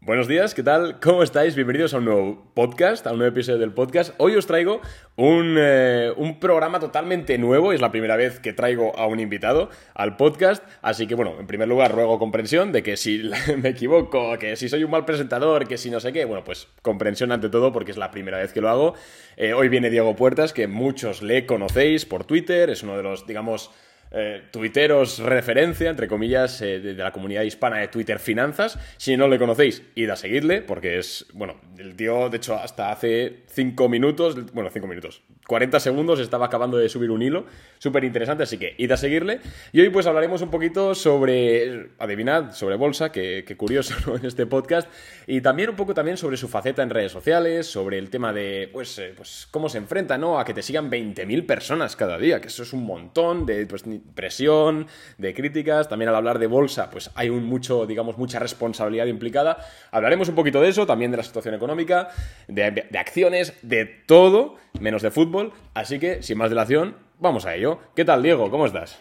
[0.00, 1.00] Buenos días, ¿qué tal?
[1.00, 1.56] ¿Cómo estáis?
[1.56, 4.14] Bienvenidos a un nuevo podcast, a un nuevo episodio del podcast.
[4.18, 4.80] Hoy os traigo
[5.16, 9.70] un, eh, un, programa totalmente nuevo, es la primera vez que traigo a un invitado
[9.94, 14.38] al podcast, así que bueno, en primer lugar ruego comprensión de que si me equivoco,
[14.38, 17.48] que si soy un mal presentador, que si no sé qué, bueno, pues comprensión ante
[17.48, 18.94] todo porque es la primera vez que lo hago.
[19.36, 23.26] Eh, hoy viene Diego Puertas, que muchos le conocéis por Twitter, es uno de los,
[23.26, 23.72] digamos,
[24.10, 28.78] eh, tuiteros referencia, entre comillas, eh, de, la comunidad hispana de Twitter Finanzas.
[28.96, 32.90] Si no le conocéis, id a seguirle, porque es, bueno, el tío, de hecho, hasta
[32.90, 37.46] hace 5 minutos, bueno, 5 minutos, 40 segundos estaba acabando de subir un hilo,
[37.78, 39.40] súper interesante, así que id a seguirle.
[39.72, 44.90] Y hoy pues hablaremos un poquito sobre, adivinad, sobre bolsa, que, curioso en este podcast,
[45.26, 48.68] y también un poco también sobre su faceta en redes sociales, sobre el tema de,
[48.70, 50.38] pues, eh, pues cómo se enfrenta, ¿no?
[50.38, 53.84] A que te sigan 20.000 personas cada día, que eso es un montón de, pues,
[54.14, 54.86] presión,
[55.18, 55.88] de críticas.
[55.88, 59.58] También al hablar de bolsa, pues hay un mucho, digamos, mucha responsabilidad implicada.
[59.90, 62.08] Hablaremos un poquito de eso, también de la situación económica,
[62.46, 65.52] de, acciones, de todo, menos de fútbol.
[65.74, 67.80] Así que, sin más dilación, vamos a ello.
[67.94, 68.50] ¿Qué tal, Diego?
[68.50, 68.98] ¿Cómo estás?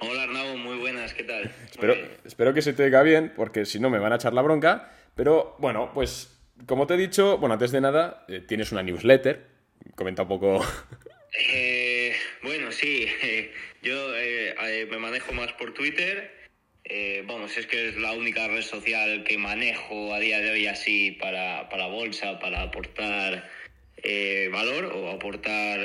[0.00, 1.50] Hola Arnau, muy buenas, ¿qué tal?
[1.70, 1.94] Espero,
[2.24, 4.90] espero que se te diga bien, porque si no me van a echar la bronca.
[5.14, 9.46] Pero bueno, pues como te he dicho, bueno, antes de nada, eh, tienes una newsletter.
[9.94, 10.60] Comenta un poco.
[11.52, 11.89] Eh,
[12.42, 13.06] bueno, sí.
[13.82, 16.38] Yo eh, eh, me manejo más por Twitter.
[16.84, 20.66] Eh, vamos, es que es la única red social que manejo a día de hoy
[20.66, 23.48] así para, para bolsa, para aportar
[24.50, 25.78] valor o aportar,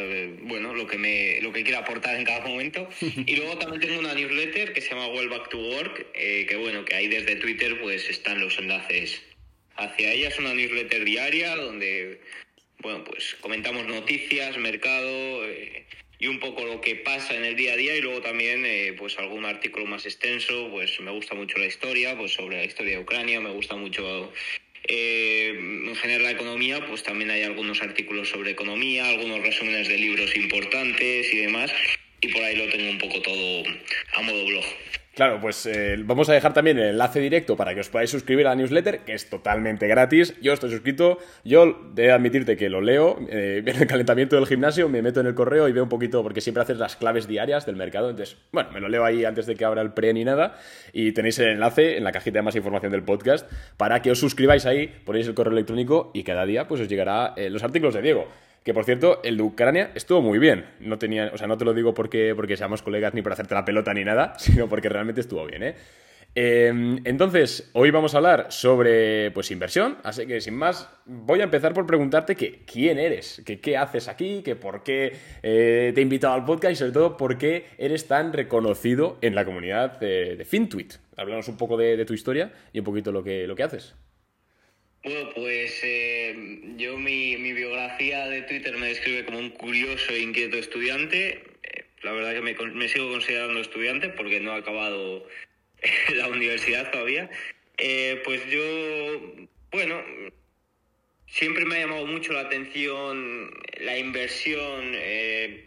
[0.44, 2.88] bueno, lo que, me, lo que quiera aportar en cada momento.
[3.25, 6.86] Y luego también tengo una newsletter que se llama Well Back to Work, que bueno,
[6.86, 9.22] que ahí desde Twitter pues están los enlaces
[9.75, 10.30] hacia ella.
[10.30, 12.22] Es una newsletter diaria donde,
[12.80, 15.44] bueno, pues comentamos noticias, mercado
[16.19, 18.94] y un poco lo que pasa en el día a día y luego también eh,
[18.97, 22.97] pues algún artículo más extenso pues me gusta mucho la historia pues sobre la historia
[22.97, 24.31] de Ucrania me gusta mucho
[24.88, 29.97] eh, en general la economía pues también hay algunos artículos sobre economía algunos resúmenes de
[29.97, 31.72] libros importantes y demás
[32.22, 33.63] y por ahí lo tengo un poco todo
[34.13, 34.66] a modo blog
[35.16, 38.48] Claro, pues eh, vamos a dejar también el enlace directo para que os podáis suscribir
[38.48, 40.36] a la newsletter, que es totalmente gratis.
[40.42, 45.02] Yo estoy suscrito, yo de admitirte que lo leo, eh, el calentamiento del gimnasio, me
[45.02, 47.78] meto en el correo y veo un poquito, porque siempre haces las claves diarias del
[47.78, 48.09] mercado.
[48.09, 50.58] Entonces, bueno, me lo leo ahí antes de que abra el pre ni nada.
[50.92, 54.20] Y tenéis el enlace en la cajita de más información del podcast para que os
[54.20, 57.94] suscribáis ahí, ponéis el correo electrónico y cada día pues os llegará eh, los artículos
[57.94, 58.28] de Diego.
[58.66, 60.66] Que por cierto, el de Ucrania estuvo muy bien.
[60.80, 63.53] No tenía, o sea, no te lo digo porque, porque seamos colegas ni por hacerte
[63.53, 65.76] la pelota ni nada, sino porque realmente estuvo bien, ¿eh?
[66.34, 71.44] Em, entonces, hoy vamos a hablar sobre pues inversión, así que sin más, voy a
[71.46, 76.03] empezar por preguntarte quién eres, que qué haces aquí, que por qué eh, te he
[76.03, 80.44] invitado al podcast y sobre todo por qué eres tan reconocido en la comunidad de,
[80.44, 80.96] FinTweet.
[81.16, 83.96] Háblanos un poco de, tu historia y un poquito lo que, lo que haces.
[85.05, 86.35] Bueno, pues eh,
[86.77, 91.43] yo mi, biografía de Twitter me describe como un curioso e inquieto estudiante.
[91.61, 95.27] Eh, la verdad que me, sigo considerando estudiante porque no he acabado
[96.16, 97.29] la universidad todavía.
[97.77, 100.03] Eh, pues yo, bueno,
[101.27, 103.51] siempre me ha llamado mucho la atención
[103.81, 104.95] la inversión,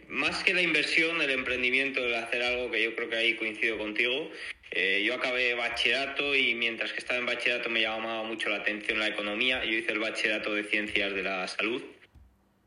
[0.09, 3.77] más que la inversión, el emprendimiento, el hacer algo que yo creo que ahí coincido
[3.77, 4.31] contigo.
[4.71, 8.99] Eh, yo acabé bachillerato y mientras que estaba en bachillerato me llamaba mucho la atención
[8.99, 9.63] la economía.
[9.63, 11.83] Yo hice el bachillerato de ciencias de la salud,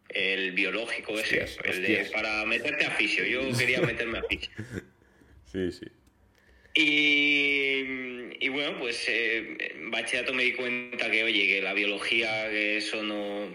[0.08, 1.46] el biológico ese,
[2.12, 3.24] para meterte a fisio.
[3.24, 4.50] Yo quería meterme a fisio.
[5.52, 5.84] Sí, sí.
[6.74, 12.78] Y, bueno, pues eh, en bachillerato me di cuenta que, oye, que la biología, que
[12.78, 13.48] eso no,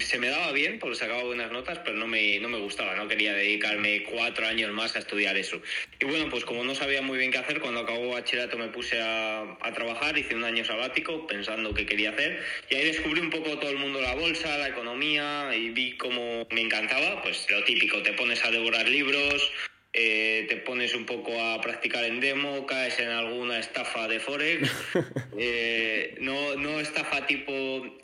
[0.00, 3.08] se me daba bien porque sacaba buenas notas, pero no me, no me gustaba, no
[3.08, 5.60] quería dedicarme cuatro años más a estudiar eso.
[6.00, 9.00] Y bueno, pues como no sabía muy bien qué hacer, cuando acabó bachillerato me puse
[9.00, 13.30] a, a trabajar, hice un año sabático pensando qué quería hacer y ahí descubrí un
[13.30, 17.62] poco todo el mundo la bolsa, la economía y vi cómo me encantaba, pues lo
[17.64, 19.52] típico, te pones a devorar libros,
[19.98, 24.70] eh, te pones un poco a practicar en demo, caes en alguna estafa de Forex,
[25.38, 27.50] eh, no, no estafa tipo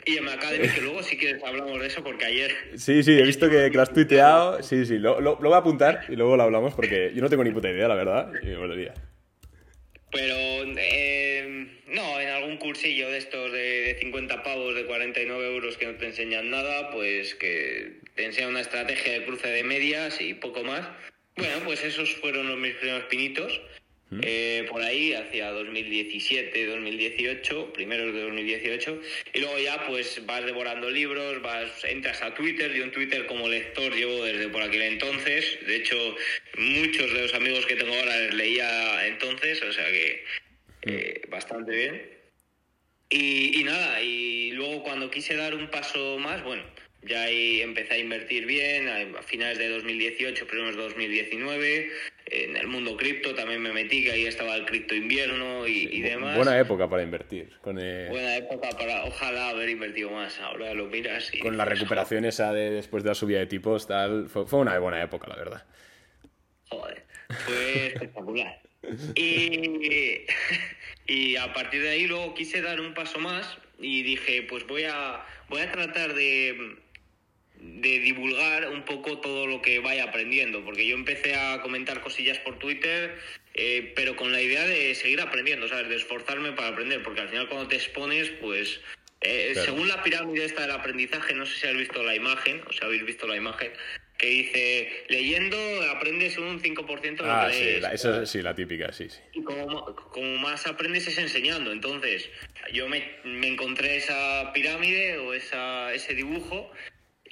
[0.06, 2.50] IM Academy, que luego si quieres hablamos de eso porque ayer...
[2.76, 6.06] Sí, sí, he visto que, lo has tuiteado, sí, sí, lo, lo, voy a apuntar
[6.08, 8.56] y luego lo hablamos porque yo no tengo ni puta idea, la verdad, y me
[8.56, 8.94] molaría.
[10.10, 10.34] Pero
[10.78, 15.86] eh, no, en algún cursillo de estos de, de 50 pavos, de 49 euros que
[15.86, 20.32] no te enseñan nada, pues que te enseñan una estrategia de cruce de medias y
[20.32, 20.88] poco más
[21.36, 23.60] bueno, pues esos fueron los mis primeros pinitos.
[24.20, 29.00] Eh, por ahí, hacia 2017, 2018, primeros de 2018,
[29.32, 33.48] y luego ya pues vas devorando libros, vas, entras a Twitter, yo en Twitter como
[33.48, 35.96] lector llevo desde por aquel entonces, de hecho
[36.58, 40.24] muchos de los amigos que tengo ahora les leía entonces, o sea que
[40.82, 42.12] eh, bastante bien.
[43.08, 46.64] Y, y nada, y luego cuando quise dar un paso más, bueno,
[47.02, 51.90] ya ahí empecé a invertir bien, a finales de 2018, primeros de 2019.
[52.26, 56.00] En el mundo cripto también me metí, que ahí estaba el cripto invierno y, y
[56.00, 56.36] demás.
[56.36, 57.50] Buena época para invertir.
[57.60, 60.38] Con, eh, Buena época para, ojalá, haber invertido más.
[60.40, 61.40] Ahora lo miras y...
[61.40, 64.28] con la recuperación esa de después de la subida de tipos, tal.
[64.28, 65.66] Fue, fue una buena época, la verdad.
[66.68, 68.62] Joder, fue espectacular.
[69.14, 70.26] Y,
[71.06, 74.84] y a partir de ahí luego quise dar un paso más y dije, pues voy
[74.84, 76.76] a, voy a tratar de,
[77.62, 82.38] de divulgar un poco todo lo que vaya aprendiendo, porque yo empecé a comentar cosillas
[82.40, 83.16] por Twitter,
[83.54, 85.88] eh, pero con la idea de seguir aprendiendo, ¿sabes?
[85.88, 88.80] De esforzarme para aprender, porque al final cuando te expones, pues...
[89.20, 89.66] eh, Claro.
[89.66, 92.84] Según la pirámide esta del aprendizaje, no sé si habéis visto la imagen, o si
[92.84, 93.70] habéis visto la imagen,
[94.18, 95.56] que dice, leyendo
[95.90, 97.82] aprendes un 5% de lo Ah, que sí, lees.
[97.82, 99.18] la, esa, sí, la típica, sí, sí.
[99.34, 101.70] Y como, como más aprendes es enseñando.
[101.72, 102.28] Entonces,
[102.72, 106.70] yo me, me encontré esa pirámide o esa, ese dibujo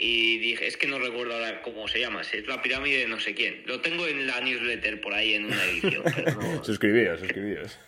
[0.02, 3.20] y dije, es que no recuerdo ahora cómo se llama, es la pirámide de no
[3.20, 3.62] sé quién.
[3.66, 6.02] Lo tengo en la newsletter por ahí en una edición.
[6.16, 7.78] pero no- Suscribíos, suscribíos.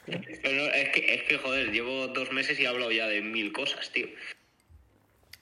[0.43, 3.51] pero es, que, es que, joder, llevo dos meses y he hablado ya de mil
[3.53, 4.09] cosas, tío.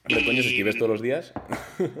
[0.07, 1.33] ¿Pero coño, Y- si escribes todos los días?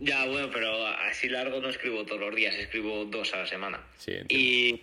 [0.00, 3.84] Ya, bueno, pero así largo no escribo todos los días, escribo dos a la semana.
[3.98, 4.32] Sí, entiendo.
[4.32, 4.80] Y.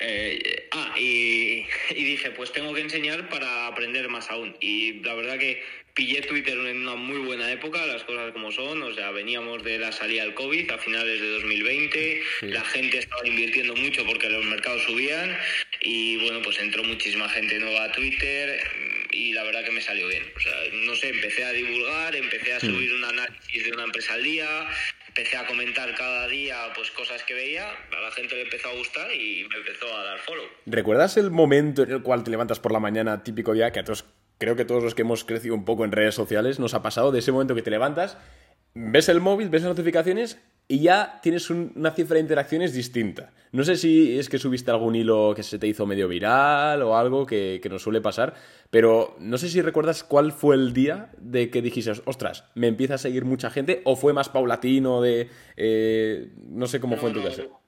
[0.00, 4.56] eh, ah, y, y dije, pues tengo que enseñar para aprender más aún.
[4.60, 5.62] Y la verdad que
[5.94, 8.82] pillé Twitter en una muy buena época, las cosas como son.
[8.82, 12.22] O sea, veníamos de la salida del COVID a finales de 2020.
[12.40, 12.46] Sí.
[12.48, 15.36] La gente estaba invirtiendo mucho porque los mercados subían.
[15.80, 18.60] Y bueno, pues entró muchísima gente nueva a Twitter.
[19.12, 20.24] Y la verdad que me salió bien.
[20.36, 24.14] O sea, no sé, empecé a divulgar, empecé a subir un análisis de una empresa
[24.14, 24.66] al día.
[25.16, 28.72] Empecé a comentar cada día pues cosas que veía, a la gente le empezó a
[28.72, 30.44] gustar y me empezó a dar follow.
[30.66, 33.84] ¿Recuerdas el momento en el cual te levantas por la mañana, típico día, que a
[33.84, 34.04] todos,
[34.38, 37.12] creo que todos los que hemos crecido un poco en redes sociales nos ha pasado,
[37.12, 38.16] de ese momento que te levantas,
[38.74, 43.32] ves el móvil, ves las notificaciones y ya tienes un- una cifra de interacciones distinta?
[43.52, 46.96] No sé si es que subiste algún hilo que se te hizo medio viral o
[46.96, 48.34] algo que, que nos suele pasar,
[48.70, 52.94] pero no sé si recuerdas cuál fue el día de que dijiste, ostras, me empieza
[52.94, 55.28] a seguir mucha gente, o fue más paulatino de...
[55.56, 57.60] eh, no sé cómo fue en tu caso.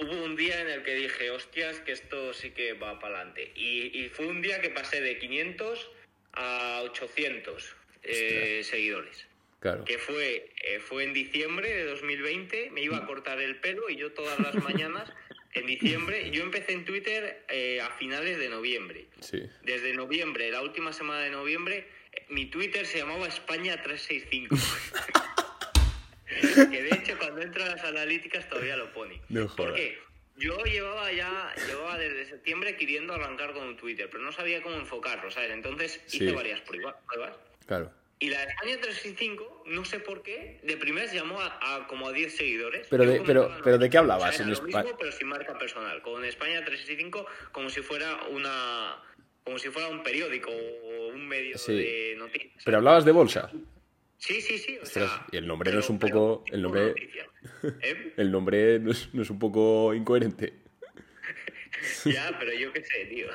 [0.00, 3.52] Hubo un día en el que dije, hostias, que esto sí que va para adelante.
[3.56, 5.90] Y, y fue un día que pasé de 500
[6.36, 9.26] a 800 eh, seguidores.
[9.60, 9.84] Claro.
[9.84, 13.96] Que fue, eh, fue en diciembre de 2020, me iba a cortar el pelo y
[13.96, 15.10] yo todas las mañanas,
[15.54, 19.06] en diciembre, yo empecé en Twitter eh, a finales de noviembre.
[19.20, 19.42] Sí.
[19.62, 21.88] Desde noviembre, la última semana de noviembre,
[22.28, 24.56] mi Twitter se llamaba España 365.
[26.70, 29.20] que de hecho cuando entro a las analíticas todavía lo pone.
[29.30, 29.70] No jodas.
[29.70, 29.98] Porque
[30.36, 34.76] yo llevaba ya, llevaba desde septiembre queriendo arrancar con un Twitter, pero no sabía cómo
[34.76, 35.50] enfocarlo, ¿sabes?
[35.50, 36.22] Entonces Sí.
[36.24, 37.36] hice varias prueba- pruebas.
[37.66, 37.90] Claro.
[38.18, 42.08] Y la de España 365, no sé por qué, de primeras llamó a, a como
[42.08, 42.86] a 10 seguidores.
[42.88, 45.28] Pero de- pero- pero ¿de qué hablabas o sea, en lo Espa- mismo, pero sin
[45.28, 46.00] marca personal.
[46.00, 49.02] Con España 365 como si fuera una...
[49.44, 51.76] Como si fuera un periódico o un medio Sí.
[51.76, 52.62] de noticias.
[52.64, 53.50] Pero hablabas de bolsa.
[54.18, 54.78] Sí, sí, sí.
[54.78, 56.94] O Ostras, sea, y el nombre no es un poco- el nombre-.
[57.82, 58.12] ¿Eh?
[58.16, 60.52] El nombre no es, no es un poco incoherente.
[62.06, 63.28] Ya, pero yo qué sé, tío.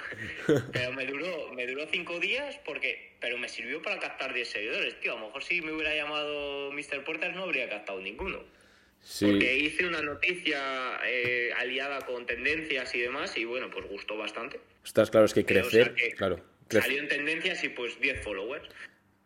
[0.73, 4.99] Pero me duró, me duró cinco días porque, pero me sirvió para captar 10 seguidores,
[4.99, 5.13] tío.
[5.15, 7.03] A lo mejor si me hubiera llamado Mr.
[7.05, 8.43] Puertas no habría captado ninguno.
[9.19, 14.59] Porque hice una noticia eh, aliada con tendencias y demás y bueno, pues gustó bastante.
[14.83, 15.93] Ostras, claro, es que o sea crecer.
[15.95, 16.43] que Claro.
[16.67, 18.67] crece- Salió en tendencias y pues 10 followers.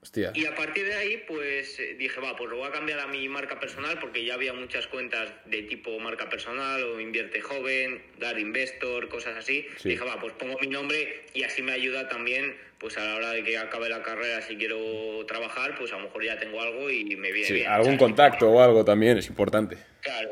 [0.06, 0.32] Hostia.
[0.36, 3.08] Y a partir de ahí, pues eh, dije, va, pues lo voy a cambiar a
[3.08, 8.04] mi marca personal porque ya había muchas cuentas de tipo marca personal o invierte joven,
[8.20, 9.66] dar investor, cosas así.
[9.78, 9.90] Sí.
[9.90, 13.32] Dije, va, pues pongo mi nombre y así me ayuda también, pues a la hora
[13.32, 16.88] de que acabe la carrera, si quiero trabajar, pues a lo mejor ya tengo algo
[16.92, 17.68] y me viene Sí, bien.
[17.68, 18.00] algún ¿sabes?
[18.00, 19.76] contacto o algo también es importante.
[20.02, 20.30] Claro.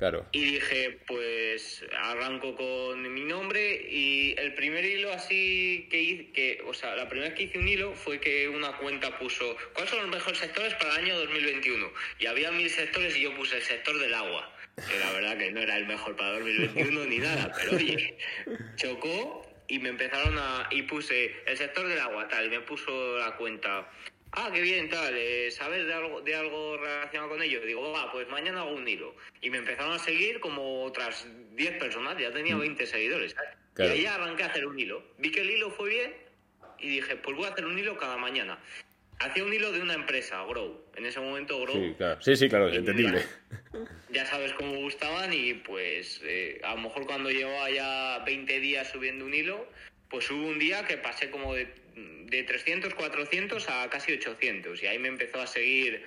[0.00, 0.24] Claro.
[0.32, 6.62] Y dije, pues arranco con mi nombre y el primer hilo así que hice, que,
[6.66, 9.90] o sea, la primera vez que hice un hilo fue que una cuenta puso, ¿cuáles
[9.90, 11.86] son los mejores sectores para el año 2021?
[12.18, 15.52] Y había mil sectores y yo puse el sector del agua, que la verdad que
[15.52, 18.16] no era el mejor para 2021 ni nada, pero oye,
[18.76, 23.18] chocó y me empezaron a, y puse el sector del agua, tal, y me puso
[23.18, 23.86] la cuenta.
[24.32, 27.60] Ah, qué bien, tal, eh, ¿sabes de algo, de algo relacionado con ello?
[27.62, 29.14] Digo, va, pues mañana hago un hilo.
[29.40, 33.32] Y me empezaron a seguir como otras 10 personas, ya tenía 20 seguidores.
[33.32, 33.50] ¿sabes?
[33.50, 33.74] Mm.
[33.74, 33.94] Claro.
[33.94, 35.02] Y ahí arranqué a hacer un hilo.
[35.18, 36.14] Vi que el hilo fue bien
[36.78, 38.58] y dije, pues voy a hacer un hilo cada mañana.
[39.18, 40.82] Hacía un hilo de una empresa, Grow.
[40.96, 42.22] En ese momento, Grow, Sí, claro.
[42.22, 43.22] Sí, sí, claro, es entendible.
[44.10, 48.88] ya sabes cómo gustaban y pues eh, a lo mejor cuando llevaba ya 20 días
[48.88, 49.68] subiendo un hilo,
[50.08, 54.86] pues hubo un día que pasé como de, de 300, 400 a casi 800 y
[54.86, 56.02] ahí me empezó a seguir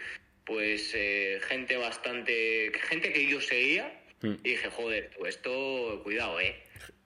[0.46, 4.36] pues eh, gente bastante, gente que yo seguía Mm.
[4.42, 6.56] y dije, joder, tú esto, cuidado, eh.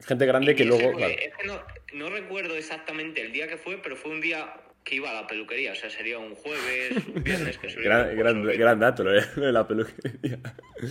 [0.06, 0.92] Gente grande que Y luego.
[0.92, 1.14] fue- claro.
[1.20, 4.54] es que no, no recuerdo exactamente el día que fue, pero fue un día
[4.88, 8.16] que iba a la peluquería, o sea, sería un jueves, un viernes que subía Gran,
[8.16, 10.40] gran, gran dato lo de, la peluquería.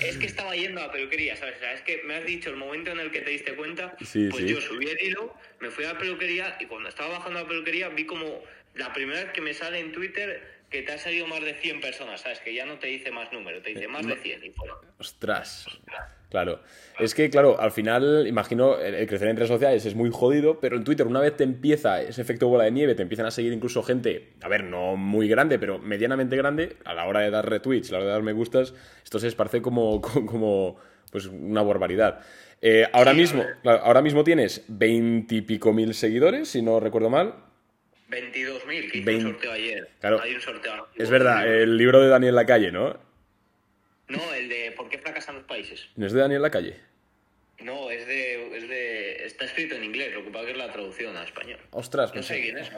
[0.00, 1.57] Es que estaba yendo a la peluquería, ¿sabes?
[1.57, 3.97] O sea, es que me has dicho el momento en el que te diste cuenta,
[4.05, 4.50] Sí, pues sí.
[4.50, 7.49] yo subí el hilo, me fui a la peluquería y cuando estaba bajando a la
[7.49, 8.43] peluquería vi como
[8.75, 11.81] la primera vez que me sale en Twitter que te ha salido más de 100
[11.81, 12.41] personas, ¿sabes?
[12.41, 14.75] Que ya no te dice más número, te dice más de 100 y fuera.
[14.99, 15.67] Ostras.
[16.28, 16.61] Claro.
[16.99, 20.76] Es que, claro, al final, imagino, el, crecer en redes sociales es muy jodido, pero
[20.76, 23.52] en Twitter, una vez te empieza ese efecto bola de nieve, te empiezan a seguir
[23.52, 27.49] incluso gente, a ver, no muy grande, pero medianamente grande, a la hora de dar
[27.49, 30.76] retweets, a la hora de dar me gustas, esto se esparce como, como, como,
[31.12, 32.21] pues una barbaridad.
[32.61, 37.35] Eh, ahora Sí, mismo, claro, ahora mismo tienes veintipico mil seguidores, si no recuerdo mal.
[38.11, 39.88] 22.000, que Vein- un sorteo ayer.
[40.00, 40.21] Claro.
[40.21, 40.87] Hay un sorteo.
[40.97, 42.97] Es verdad, el libro de Daniel Lacalle, ¿no?
[44.08, 45.88] No, el de ¿Por qué fracasan los países?
[45.96, 46.76] ¿No es de Daniel Lacalle?
[47.60, 49.25] No, es de, es de...
[49.25, 51.58] Está escrito en inglés, lo que pasa que es la traducción a español.
[51.70, 52.70] Ostras, No sé quién es.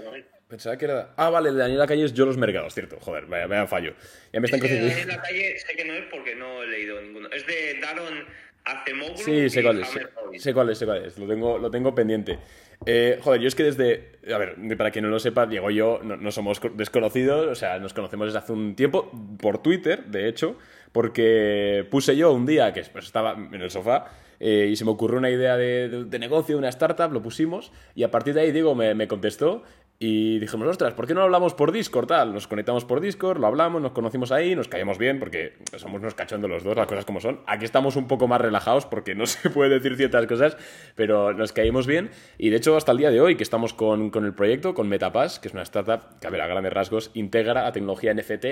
[0.49, 1.13] Pensaba que era.
[1.17, 2.97] Ah, vale, el de Daniel Lacalle es Yo los Mercados, cierto.
[3.01, 3.95] Joder, vaya, vaya fallo.
[4.33, 5.03] Ya me están Es que creciendo.
[5.03, 7.29] en la calle sé que no es porque no he leído ninguno.
[7.31, 8.25] Es de Daron
[8.65, 9.89] Acemoglu Sí, sé cuál es.
[9.89, 10.07] Sé,
[10.39, 11.19] sé cuál es, sé cuál es.
[11.19, 12.39] Lo tengo, lo tengo pendiente.
[12.87, 14.13] Eh, joder, yo es que desde.
[14.33, 17.47] A ver, para quien no lo sepa, Diego y yo no, no somos co- desconocidos,
[17.49, 20.57] o sea, nos conocemos desde hace un tiempo, por Twitter, de hecho,
[21.03, 24.07] porque puse yo un día que pues, estaba en el sofá
[24.41, 27.71] eh, y se me ocurrió una idea de, de- de negocio, una startup, lo pusimos,
[27.95, 29.63] y a partir de ahí Diego me contestó.
[30.01, 32.07] Y dijimos, ostras, ¿por qué no hablamos por Discord?
[32.07, 36.01] Tal, nos conectamos por Discord, lo hablamos, nos conocimos ahí, nos caemos bien, porque somos
[36.01, 37.41] unos cachondos los dos, las cosas como son.
[37.49, 40.57] Aquí estamos un poco más relajados porque no se puede decir ciertas cosas,
[40.95, 42.11] pero nos caímos bien.
[42.39, 44.89] Y de hecho, hasta el día de hoy, que estamos con, con el proyecto, con
[44.89, 48.45] MetaPass, que es una startup que, a ver, a grandes rasgos, integra la tecnología NFT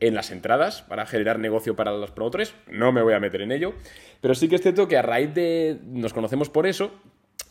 [0.00, 2.54] en las entradas para generar negocio para los promotores.
[2.70, 3.72] No me voy a meter en ello,
[4.20, 5.78] pero sí que es cierto que a raíz de.
[5.82, 6.92] Nos conocemos por eso,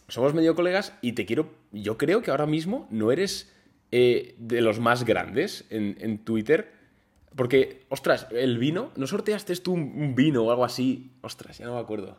[0.09, 1.51] somos medio colegas y te quiero.
[1.71, 3.53] Yo creo que ahora mismo no eres
[3.91, 6.71] eh, de los más grandes en, en Twitter.
[7.35, 8.91] Porque, ostras, el vino.
[8.95, 11.11] ¿No sorteaste tú un, vino o algo así?
[11.21, 12.17] Ostras, ya no me acuerdo.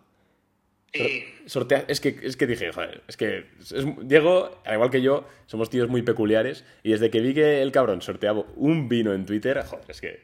[0.92, 5.00] Sí, Sortea, es, que, es que dije, joder, es que es- Diego, al igual que
[5.00, 6.64] yo, somos tíos muy peculiares.
[6.82, 10.20] Y desde que vi que el cabrón sorteaba un vino en Twitter, joder, es que.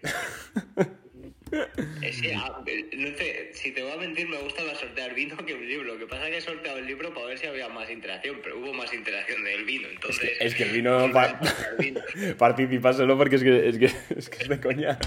[2.03, 5.15] es que, ah, eh, no sé, si te voy a mentir, me gusta más sortear
[5.15, 5.95] vino que un libro.
[5.95, 8.41] Lo que pasa es que he sorteado el libro para ver si había más interacción,
[8.43, 9.89] pero hubo más interacción del vino.
[9.89, 11.11] Entonces, es que el vino.
[11.13, 11.41] pa-
[11.79, 12.01] el vino.
[12.39, 13.85] Participáselo porque es que es, que,
[14.17, 14.99] es, que es de coña.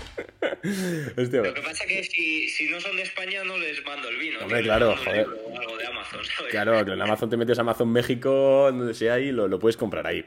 [1.17, 4.07] Hostia, Lo que pasa es que si, si no son de España, no les mando
[4.09, 4.39] el vino.
[4.39, 5.25] Hombre, claro, joder.
[5.59, 6.51] algo de Amazon, ¿sabes?
[6.51, 9.75] Claro, que en Amazon te metes a Amazon México, donde sea, y lo, lo puedes
[9.77, 10.25] comprar ahí.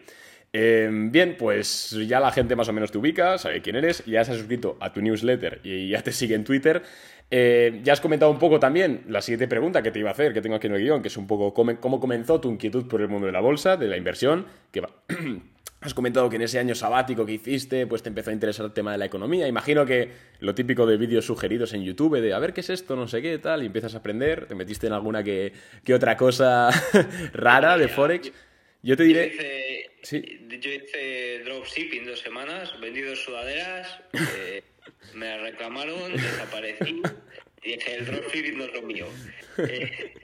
[0.52, 4.23] Eh, bien, pues ya la gente más o menos te ubica, sabe quién eres, ya
[4.25, 6.82] se ha suscrito a tu newsletter y ya te sigue en Twitter.
[7.30, 10.35] Eh, ya has comentado un poco también la siguiente pregunta que te iba a hacer,
[10.35, 13.00] que tengo aquí en el guion, que es un poco cómo, comenzó tu inquietud por
[13.00, 14.90] el mundo de la bolsa, de la inversión, que va-
[15.80, 18.73] Has comentado que en ese año sabático que hiciste, pues te empezó a interesar el
[18.73, 19.49] tema de la economía.
[19.49, 22.94] Imagino que lo típico de vídeos sugeridos en YouTube, de a ver qué es esto,
[22.94, 26.16] no sé qué, tal, y empiezas a aprender, te metiste en alguna que, que otra
[26.16, 26.68] cosa
[27.32, 28.30] rara de Forex.
[28.83, 29.27] Yo te Yo diré...
[29.29, 30.41] hice, Sí.
[30.49, 34.01] yo hice dropshipping dos semanas, vendí dos sudaderas,
[34.37, 34.62] eh,
[35.15, 37.01] me reclamaron, desaparecí
[37.62, 39.07] y dije, el dropshipping no es lo mío.
[39.59, 40.15] Eh,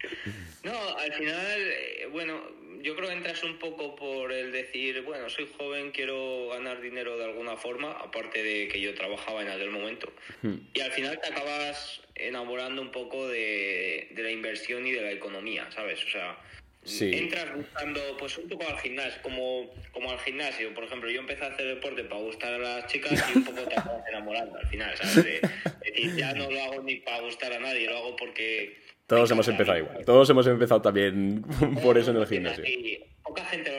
[0.64, 2.42] no, al final, eh, bueno,
[2.80, 7.18] yo creo que entras un poco por el decir, bueno, soy joven, quiero ganar dinero
[7.18, 10.10] de alguna forma, aparte de que yo trabajaba en aquel momento.
[10.40, 10.54] Hmm.
[10.72, 15.12] Y al final te acabas enamorando un poco de, de la inversión y de la
[15.12, 16.02] economía, ¿sabes?
[16.04, 16.38] O sea,
[16.86, 17.10] Sí.
[17.14, 20.72] entras buscando, pues un poco al gimnasio, como, como al gimnasio.
[20.74, 23.62] Por ejemplo, yo empecé a hacer deporte para gustar a las chicas y un poco
[23.62, 25.24] te acabas enamorando al final, ¿sabes?
[25.24, 25.36] De-
[25.84, 28.76] Es decir, ya no lo hago ni para gustar a nadie, lo hago porque...
[29.06, 30.04] Todos hemos empezado igual.
[30.04, 31.42] Todos hemos empezado también
[31.82, 32.64] por eso en el gimnasio.
[32.64, 33.70] Y poca gente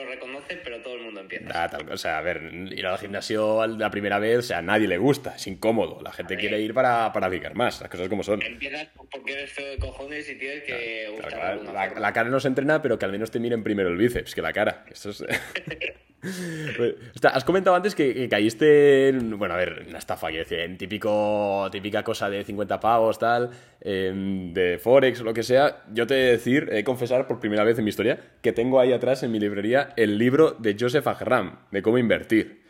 [1.46, 4.88] tal- o sea, a ver, ir al gimnasio la primera vez, o sea, a nadie
[4.88, 6.00] le gusta, es incómodo.
[6.02, 8.42] La gente quiere ir para, para picar más, las cosas como son.
[8.42, 12.28] Empiezas porque eres feo de cojones y tienes que Claro, gustar claro, la, la cara
[12.28, 14.84] no se entrena, pero que al menos te miren primero el bíceps que la cara.
[14.90, 15.24] Esto es...
[16.20, 20.42] Pues, Ostras, has comentado antes que, que caíste en, bueno, a ver, una estafa, quiero
[20.42, 25.42] decir, en típico, típica cosa de 50 pavos, tal, em, de Forex o lo que
[25.42, 25.84] sea.
[25.92, 28.52] Yo te he de decir, he de confesar por primera vez en mi historia, que
[28.52, 32.62] tengo ahí atrás en mi librería el libro de Joseph Agram, de cómo invertir.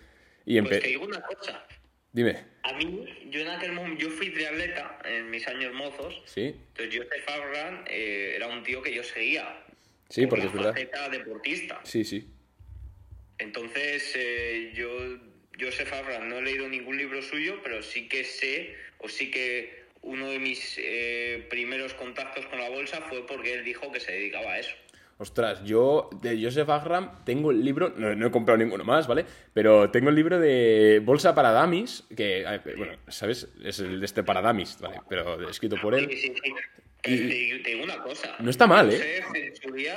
[0.45, 1.64] Y Pues te digo una cosa.
[2.12, 6.23] Dime, A mí, yo en aquel momento, yo fui triatleta en mis años mozos.
[6.25, 6.55] ¿sí?
[6.69, 9.64] Entonces, Joseph Abraham eh, era un tío que yo seguía.
[10.09, 10.75] Sí, porque es verdad.
[11.11, 11.81] deportista.
[11.85, 12.26] Sí, sí.
[13.38, 14.88] Entonces, eh, yo,
[15.61, 19.85] Joseph Abram, no he leído ningún libro suyo, pero sí que sé, o sí que
[20.02, 24.12] uno de mis eh, primeros contactos con la bolsa fue porque él dijo que se
[24.12, 24.75] dedicaba a eso.
[25.21, 29.25] Ostras, yo de Joseph Agram tengo el libro, no, no he comprado ninguno más, ¿vale?
[29.52, 32.45] Pero tengo el libro de Bolsa para Damis, que,
[32.76, 33.49] bueno, ¿sabes?
[33.64, 35.00] Es el de este para Damis, ¿vale?
[35.09, 36.09] Pero escrito por él.
[36.09, 36.52] Sí, sí, sí.
[37.04, 38.37] Y- Te, te digo una cosa.
[38.38, 39.23] No está mal, ¿eh?
[39.25, 39.97] Joseph en su día,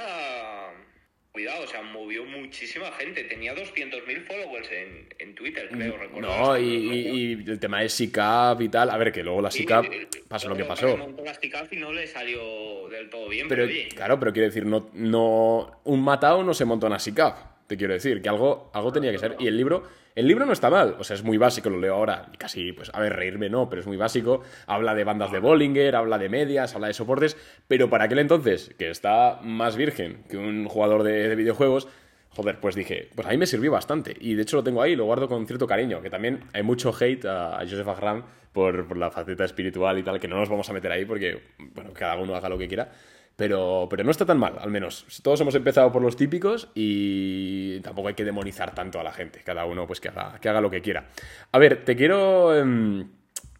[1.32, 3.24] cuidado, o sea, movió muchísima gente.
[3.24, 6.40] Tenía 200.000 followers en, en Twitter, creo, recordar.
[6.40, 9.42] Mm, No, y, y- y el tema de SICAP y tal, a ver, que luego
[9.42, 9.86] la SICAP
[10.28, 10.98] pasó lo que pasó.
[10.98, 14.34] montó la SICAP y no le salió del todo bien, Pero, pero, oye, claro, pero
[14.34, 18.28] quiero decir, no, no, un matado no se montó una SICAP, te quiero decir, que
[18.28, 19.38] algo, algo tenía que ser.
[19.40, 21.96] Y el libro, el libro no está mal, o sea, es muy básico, lo leo
[21.96, 24.42] ahora, y casi, pues, a ver, reírme no, pero es muy básico.
[24.68, 27.38] Habla de bandas de Bollinger, habla de medias, habla de soportes,
[27.70, 31.88] pero para aquel entonces, que está más virgen que un jugador de, de videojuegos,
[32.32, 34.18] joder, pues dije, pues a mí me sirvió bastante.
[34.20, 36.94] Y de hecho lo tengo ahí, lo guardo con cierto cariño, que también hay mucho
[36.94, 40.50] hate a, a Joseph Agram por, por la faceta espiritual y tal, que no nos
[40.50, 41.42] vamos a meter ahí porque,
[41.74, 42.92] bueno, cada uno haga lo que quiera.
[43.36, 45.06] Pero, pero no está tan mal, al menos.
[45.24, 49.42] Todos hemos empezado por los típicos y tampoco hay que demonizar tanto a la gente.
[49.44, 51.08] Cada uno pues que haga, que haga lo que quiera.
[51.52, 52.56] A ver, te quiero...
[52.56, 53.10] em,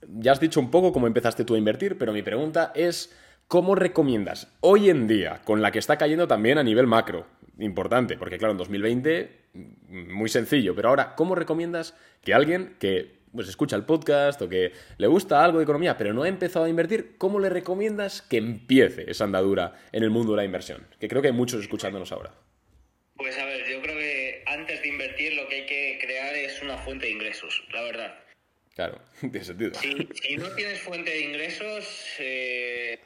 [0.08, 3.16] ya has dicho un poco cómo empezaste tú a invertir, pero mi pregunta es,
[3.48, 7.26] ¿cómo recomiendas hoy en día, con la que está cayendo también a nivel macro?
[7.60, 13.21] Importante, porque claro, en 2020, mm, muy sencillo, pero ahora, ¿cómo recomiendas que alguien que
[13.34, 16.66] pues escucha el podcast o que le gusta algo de economía, pero no ha empezado
[16.66, 20.86] a invertir, ¿cómo le recomiendas que empiece esa andadura en el mundo de la inversión?
[21.00, 22.34] Que creo que hay muchos escuchándonos ahora.
[23.16, 26.62] Pues a ver, yo creo que antes de invertir lo que hay que crear es
[26.62, 28.16] una fuente de ingresos, la verdad.
[28.76, 29.74] Claro, tiene sentido.
[29.76, 33.00] Si, si no tienes fuente de ingresos, eh,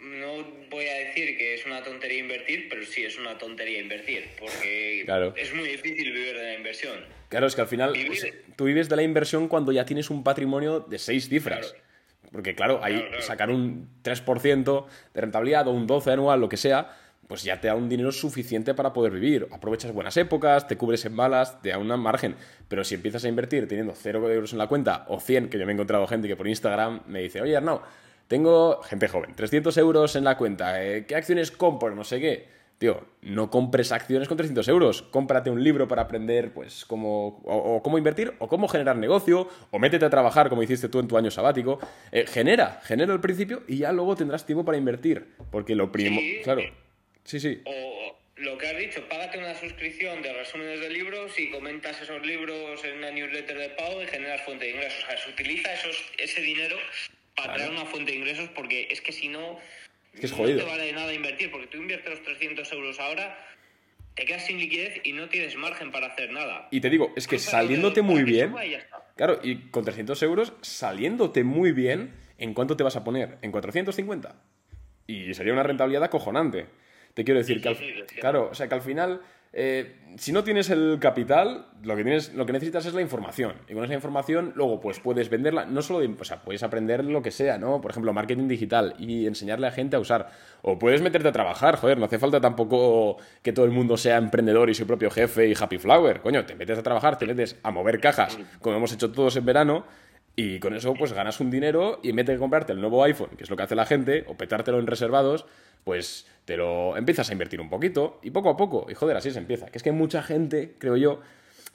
[0.00, 4.28] no voy a decir que es una tontería invertir, pero sí es una tontería invertir,
[4.38, 5.34] porque Claro.
[5.36, 7.04] es muy difícil vivir de la inversión.
[7.28, 10.22] Claro, es que al final Vivir- tú vives de la inversión cuando ya tienes un
[10.22, 11.72] patrimonio de seis cifras.
[11.72, 11.84] Claro.
[12.32, 13.22] Porque claro, ahí Claro, claro.
[13.22, 16.90] sacar un 3% de rentabilidad o un 12 anual, lo que sea,
[17.28, 19.48] pues ya te da un dinero suficiente para poder vivir.
[19.52, 22.36] Aprovechas buenas épocas, te cubres en balas, te da un margen.
[22.68, 25.66] Pero si empiezas a invertir teniendo 0 euros en la cuenta o 100, que yo
[25.66, 27.80] me he encontrado gente que por Instagram me dice, oye Arnau,
[28.28, 31.94] tengo gente joven, 300 euros en la cuenta, eh, ¿qué acciones compro?
[31.94, 32.48] No sé qué.
[32.78, 35.00] Tío, no compres acciones con 300 euros.
[35.02, 39.48] Cómprate un libro para aprender, pues, cómo, o, o cómo invertir, o cómo generar negocio,
[39.70, 41.78] o métete a trabajar, como hiciste tú en tu año sabático.
[42.12, 45.26] Eh, genera, genera al principio y ya luego tendrás tiempo para invertir.
[45.50, 46.20] Porque lo primo.
[46.20, 46.40] Sí.
[46.44, 46.62] Claro.
[47.24, 47.62] Sí, sí.
[47.64, 52.24] O lo que has dicho, págate una suscripción de resúmenes de libros y comentas esos
[52.26, 55.02] libros en una newsletter de pago y generas fuente de ingresos.
[55.02, 56.76] O sea, se utiliza esos, ese dinero
[57.34, 57.70] para Claro.
[57.70, 59.58] crear una fuente de ingresos porque es que si no,
[60.16, 60.58] Es que es no jodido.
[60.60, 63.38] te vale nada invertir porque tú inviertes los 300 euros ahora,
[64.14, 66.68] te quedas sin liquidez y no tienes margen para hacer nada.
[66.70, 68.54] Y te digo, es que saliéndote muy bien.
[69.14, 73.38] Claro, y con 300 euros, saliéndote muy bien, ¿en cuánto te vas a poner?
[73.42, 74.42] ¿En 450?
[75.06, 76.66] Y sería una rentabilidad acojonante.
[77.14, 79.20] Te quiero decir Sí, que al, sí, sí, claro, o sea que al final,
[79.52, 83.54] eh, si no tienes el capital, lo que tienes, lo que necesitas es la información.
[83.68, 87.04] Y con esa información, luego, pues puedes venderla, no solo de, o sea, puedes aprender
[87.04, 87.80] lo que sea, ¿no?
[87.80, 90.30] Por ejemplo, marketing digital y enseñarle a gente a usar.
[90.62, 94.16] O puedes meterte a trabajar, joder, no hace falta tampoco que todo el mundo sea
[94.16, 96.20] emprendedor y su propio jefe y happy flower.
[96.20, 99.44] Coño, te metes a trabajar, te metes a mover cajas, como hemos hecho todos en
[99.44, 99.84] verano.
[100.38, 103.30] Y con eso, pues ganas un dinero y en vez de comprarte el nuevo iPhone,
[103.38, 105.46] que es lo que hace la gente, o petártelo en reservados,
[105.86, 108.88] pues te lo empiezas a invertir un poquito y poco a poco.
[108.90, 109.66] Y joder, así se empieza.
[109.66, 111.20] Que es que hay mucha gente, creo yo,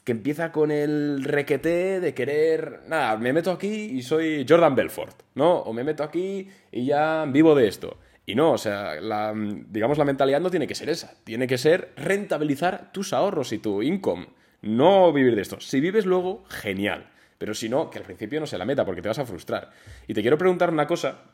[0.04, 5.18] que empieza con el requete de querer, nada, me meto aquí y soy Jordan Belfort,
[5.36, 5.60] ¿no?
[5.60, 8.00] O me meto aquí y ya vivo de esto.
[8.26, 11.14] Y no, o sea, la, digamos, la mentalidad no tiene que ser esa.
[11.24, 14.28] Tiene que ser rentabilizar tus ahorros y tu income.
[14.62, 15.62] No vivir de esto.
[15.62, 17.10] Si vives luego, genial.
[17.38, 19.72] Pero si no, que al principio no sea la meta, porque te vas a frustrar.
[20.06, 21.31] Y te quiero preguntar una cosa,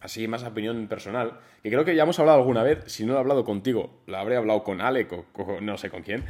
[0.00, 3.18] así más opinión personal, que creo que ya hemos hablado alguna vez, si no lo
[3.18, 6.24] he hablado contigo, lo habré hablado con Alec o, no sé con quién,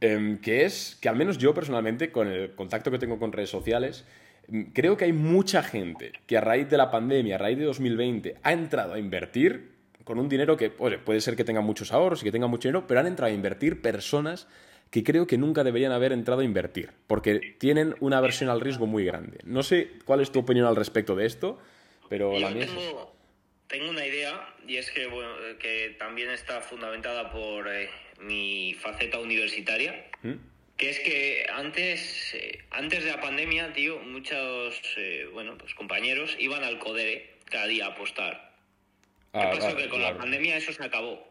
[0.00, 3.50] em, que es que al menos yo personalmente, con el contacto que tengo con redes
[3.50, 4.04] sociales,
[4.48, 7.64] em, creo que hay mucha gente que a raíz de la pandemia, a raíz de
[7.64, 9.72] 2020, ha entrado a invertir
[10.04, 12.68] con un dinero que oye, puede ser que tenga muchos ahorros y que tenga mucho
[12.68, 14.48] dinero, pero han entrado a invertir personas
[14.92, 18.86] que creo que nunca deberían haber entrado a invertir, porque tienen una aversión al riesgo
[18.86, 19.38] muy grande.
[19.44, 21.58] No sé cuál es tu opinión al respecto de esto,
[22.12, 22.78] pero la Yo mía es esa.
[22.78, 23.16] tengo,
[23.68, 27.88] tengo una idea y es que, bueno, que también está fundamentada por eh,
[28.20, 30.10] mi faceta universitaria.
[30.22, 30.34] ¿Mm?
[30.76, 36.36] Que es que antes, eh, antes de la pandemia, tío, muchos eh, bueno, pues compañeros
[36.38, 38.52] iban al Codere cada día a apostar.
[39.32, 39.68] ¿Qué Ah, pasó?
[39.68, 40.14] vale, que con claro.
[40.16, 41.26] la pandemia eso se acabó.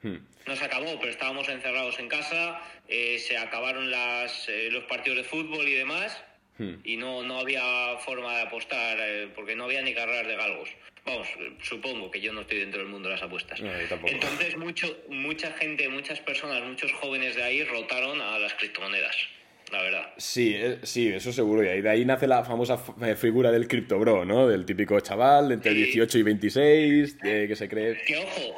[0.00, 0.16] Hmm.
[0.46, 5.18] No se acabó, pero estábamos encerrados en casa, eh, se acabaron las, eh, los partidos
[5.18, 6.24] de fútbol y demás,
[6.58, 6.74] hmm.
[6.84, 10.68] y no, no había forma de apostar, eh, porque no había ni carreras de galgos.
[11.06, 11.28] Vamos,
[11.62, 13.60] supongo que yo no estoy dentro del mundo de las apuestas.
[13.60, 19.14] Entonces, mucho, mucha gente, muchas personas, muchos jóvenes de ahí rotaron a las criptomonedas.
[19.70, 20.12] La verdad.
[20.16, 21.62] Sí, sí, eso seguro.
[21.62, 22.78] Y de ahí nace la famosa
[23.16, 24.46] figura del criptobro, ¿no?
[24.46, 28.02] Del típico chaval de entre 18 y 26, que se cree...
[28.04, 28.56] Que ojo,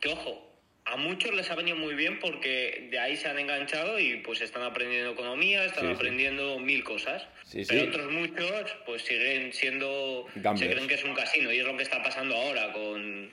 [0.00, 0.45] que ojo,
[0.86, 4.40] a muchos les ha venido muy bien porque de ahí se han enganchado y pues
[4.40, 7.26] están aprendiendo economía, están aprendiendo mil cosas.
[7.68, 10.26] Pero otros muchos pues siguen siendo...
[10.54, 13.32] Se creen que es un casino y es lo que está pasando ahora con,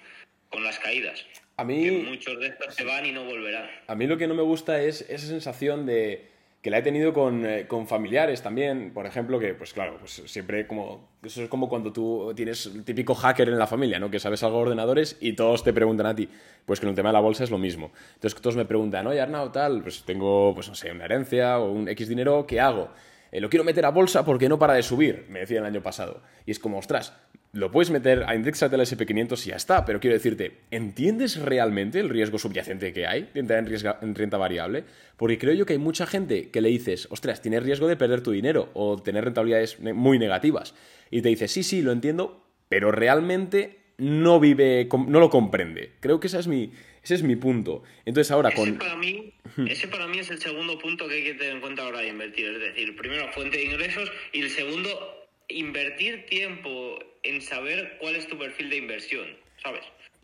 [0.64, 1.26] las caídas.
[1.58, 1.92] A mí...
[1.92, 3.70] muchos de estos se van y no volverán.
[3.86, 6.33] A mí lo que no me gusta es esa sensación de
[6.64, 7.14] que la he tenido
[7.46, 11.68] eh, con, familiares también, por ejemplo, que pues claro, pues siempre como, eso es como
[11.68, 14.10] cuando tú tienes el típico hacker en la familia, ¿no?
[14.10, 16.30] Que sabes algo de ordenadores y todos te preguntan a ti,
[16.66, 17.92] pues que en el tema de la bolsa es lo mismo.
[18.14, 21.70] Entonces todos me preguntan, oye Arnau, tal, pues tengo, pues no sé, una herencia o
[21.70, 22.92] un X dinero, ¿qué hago?
[23.30, 25.84] Eh, lo quiero meter a bolsa porque no para de subir, me decía el año
[25.84, 26.22] pasado.
[26.46, 27.14] Y es como, ostras,
[27.54, 32.00] lo puedes meter a indexarte al SP500 y ya está, pero quiero decirte, ¿entiendes realmente
[32.00, 34.84] el riesgo subyacente que hay de entrar en, en, renta variable?
[35.18, 38.22] Porque creo yo que hay mucha gente que le dices, ostras, tienes riesgo de perder
[38.22, 40.74] tu dinero o tener rentabilidades muy negativas.
[41.12, 45.92] Y te dice, sí, sí, lo entiendo, pero realmente no vive, no lo comprende.
[46.00, 46.72] Creo que esa es mi,
[47.04, 47.84] ese es mi punto.
[48.06, 48.78] Entonces ahora ese con...
[48.80, 49.34] Para mí,
[49.68, 52.08] ese para mí es el segundo punto que hay que tener en cuenta ahora de
[52.08, 52.48] invertir.
[52.48, 58.28] Es decir, primero fuente de ingresos y el segundo, invertir tiempo en saber cuál es
[58.28, 59.28] tu perfil de inversión,
[59.62, 59.84] ¿sabes?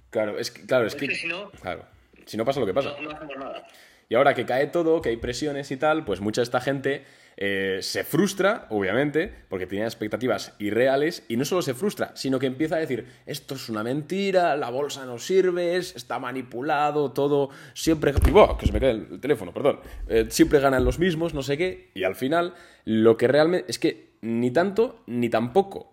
[0.09, 0.65] Claro, es que...
[0.65, 1.13] Claro, es que...
[1.13, 1.85] Si no, claro,
[2.25, 2.95] si no pasa lo que pasa.
[2.99, 3.67] No, no hacemos nada.
[4.09, 7.03] Y ahora que cae todo, que hay presiones y tal, pues mucha de esta gente
[7.37, 12.47] eh, se frustra, obviamente, porque tenía expectativas irreales, y no solo se frustra, sino que
[12.47, 18.11] empieza a decir, esto es una mentira, la bolsa no sirve, está manipulado, todo, siempre...
[18.11, 19.79] que se me cae el teléfono, perdón.
[20.07, 22.55] Eh, siempre ganan los mismos, no sé qué, y al final
[22.85, 25.91] lo que realmente es que ni tanto ni tampoco.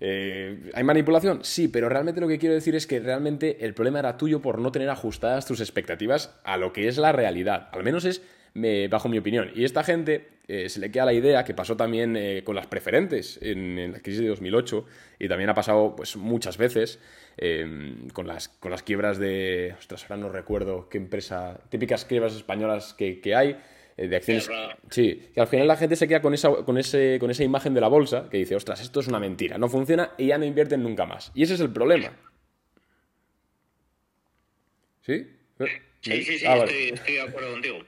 [0.00, 1.44] Eh, ¿Hay manipulación?
[1.44, 4.58] Sí, pero realmente lo que quiero decir es que realmente el problema era tuyo por
[4.58, 7.68] no tener ajustadas tus expectativas a lo que es la realidad.
[7.72, 8.22] Al menos es
[8.90, 9.50] bajo mi opinión.
[9.54, 12.66] Y esta gente eh, se le queda la idea que pasó también eh, con las
[12.66, 14.84] preferentes en, la crisis de 2008
[15.18, 16.98] y también ha pasado pues muchas veces
[17.36, 19.74] em, con, las, con las quiebras de...
[19.78, 21.60] Ostras, ahora no recuerdo qué empresa...
[21.70, 23.56] Típicas quiebras españolas que, hay.
[23.96, 24.48] Eh, de acciones.
[24.90, 27.74] Sí, y al final la gente se queda con esa, con, ese, con esa imagen
[27.74, 30.44] de la bolsa que dice, ostras, esto es una mentira, no funciona y ya no
[30.44, 31.30] invierten nunca más.
[31.34, 32.16] Y ese es el problema.
[35.02, 35.26] ¿Sí?
[36.00, 37.78] Sí, sí, sí, ah, estoy de acuerdo contigo.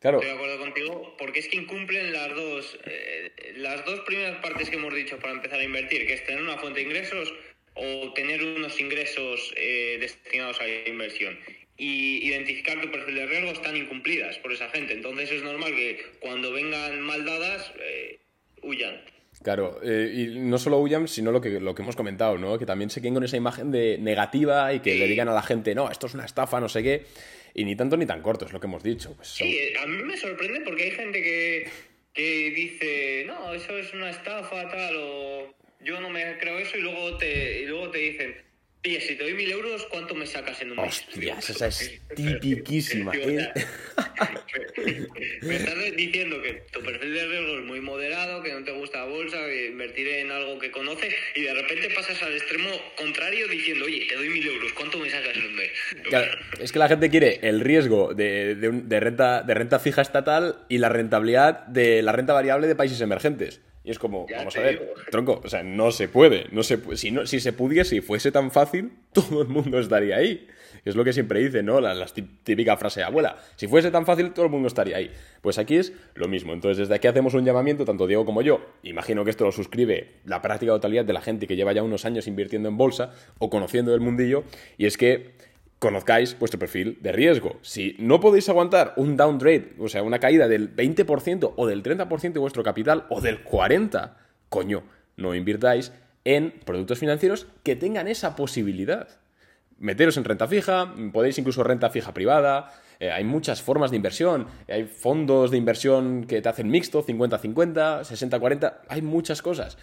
[0.00, 4.70] Estoy de acuerdo contigo, porque es que incumplen las dos, eh, las dos primeras partes
[4.70, 7.34] que hemos dicho para empezar a invertir, que es tener una fuente de ingresos
[7.74, 11.36] o tener unos ingresos eh, destinados a la inversión.
[11.78, 14.92] Y identificar tu perfil de riesgo están incumplidas por esa gente.
[14.92, 18.18] Entonces es normal que cuando vengan mal dadas, eh,
[18.62, 19.00] huyan.
[19.42, 22.58] Claro, y no solo huyan, sino lo que, lo que hemos comentado, ¿no?
[22.58, 25.42] Que también se queden con esa imagen de negativa y que le digan a la
[25.42, 27.04] gente, no, esto es una estafa, no sé qué.
[27.54, 29.14] Y ni tanto ni tan corto, es lo que hemos dicho.
[29.14, 31.68] Pues sí, a mí me sorprende porque hay gente que,
[32.12, 36.80] que dice, no, eso es una estafa, tal, o yo no me creo eso, y
[36.80, 38.36] luego te, y luego te dicen,
[38.88, 41.04] Oye, si te doy mil euros, ¿cuánto me sacas en un mes?
[41.06, 43.12] Hostias, esa es tipiquísima.
[43.14, 43.52] ¿eh?
[45.42, 49.00] me estás diciendo que tu perfil de riesgo es muy moderado, que no te gusta
[49.00, 53.46] la bolsa, que invertir en algo que conoces, y de repente pasas al extremo contrario
[53.48, 55.70] diciendo, oye, te doy mil euros, ¿cuánto me sacas en un mes?
[56.58, 60.78] es que la gente quiere el riesgo de, de, renta, de renta fija estatal y
[60.78, 63.60] la rentabilidad de la renta variable de países emergentes.
[63.88, 66.44] Y es como, vamos a ver, tronco, o sea, no se puede.
[66.52, 70.16] No se, si, no, si se pudiese y fuese tan fácil, todo el mundo estaría
[70.16, 70.46] ahí.
[70.84, 71.80] Es lo que siempre dicen, ¿no?
[71.80, 72.04] La,
[72.44, 73.38] típica frase de abuela.
[73.56, 75.10] Si fuese tan fácil, todo el mundo estaría ahí.
[75.40, 76.52] Pues aquí es lo mismo.
[76.52, 78.60] Entonces, desde aquí hacemos un llamamiento, tanto Diego como yo.
[78.82, 82.04] Imagino que esto lo suscribe la práctica totalidad de la gente que lleva ya unos
[82.04, 84.44] años invirtiendo en bolsa o conociendo el mundillo.
[84.76, 85.32] Y es que
[85.78, 87.58] conozcáis vuestro perfil de riesgo.
[87.62, 92.32] Si no podéis aguantar un downgrade, o sea, una caída del 20% o del 30%
[92.32, 94.14] de vuestro capital o del 40%,
[94.48, 94.84] coño,
[95.16, 95.92] no invirtáis
[96.24, 99.08] en productos financieros que tengan esa posibilidad.
[99.78, 104.48] Meteros en renta fija, podéis incluso renta fija privada, eh, hay muchas formas de inversión,
[104.66, 109.78] hay fondos de inversión que te hacen mixto, 50-50, 60-40, hay muchas cosas.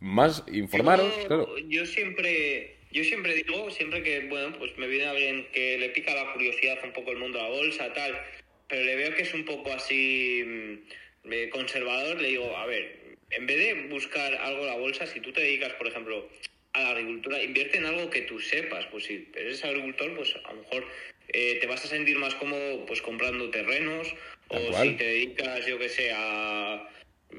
[0.00, 1.48] Más informaros, claro.
[1.66, 6.14] Yo siempre yo siempre digo, siempre que, bueno, pues me viene alguien que le pica
[6.14, 8.20] la curiosidad un poco el mundo de la bolsa, tal,
[8.68, 13.16] pero le veo que es un poco así mm, eh, conservador, le digo, a ver,
[13.30, 16.28] en vez de buscar algo la bolsa, si tú te dedicas, por ejemplo,
[16.72, 20.52] a la agricultura, invierte en algo que tú sepas, pues si eres agricultor, pues a
[20.52, 20.86] lo mejor
[21.28, 24.14] eh, te vas a sentir más cómodo pues comprando terrenos
[24.48, 26.88] o si te dedicas, yo que sé, a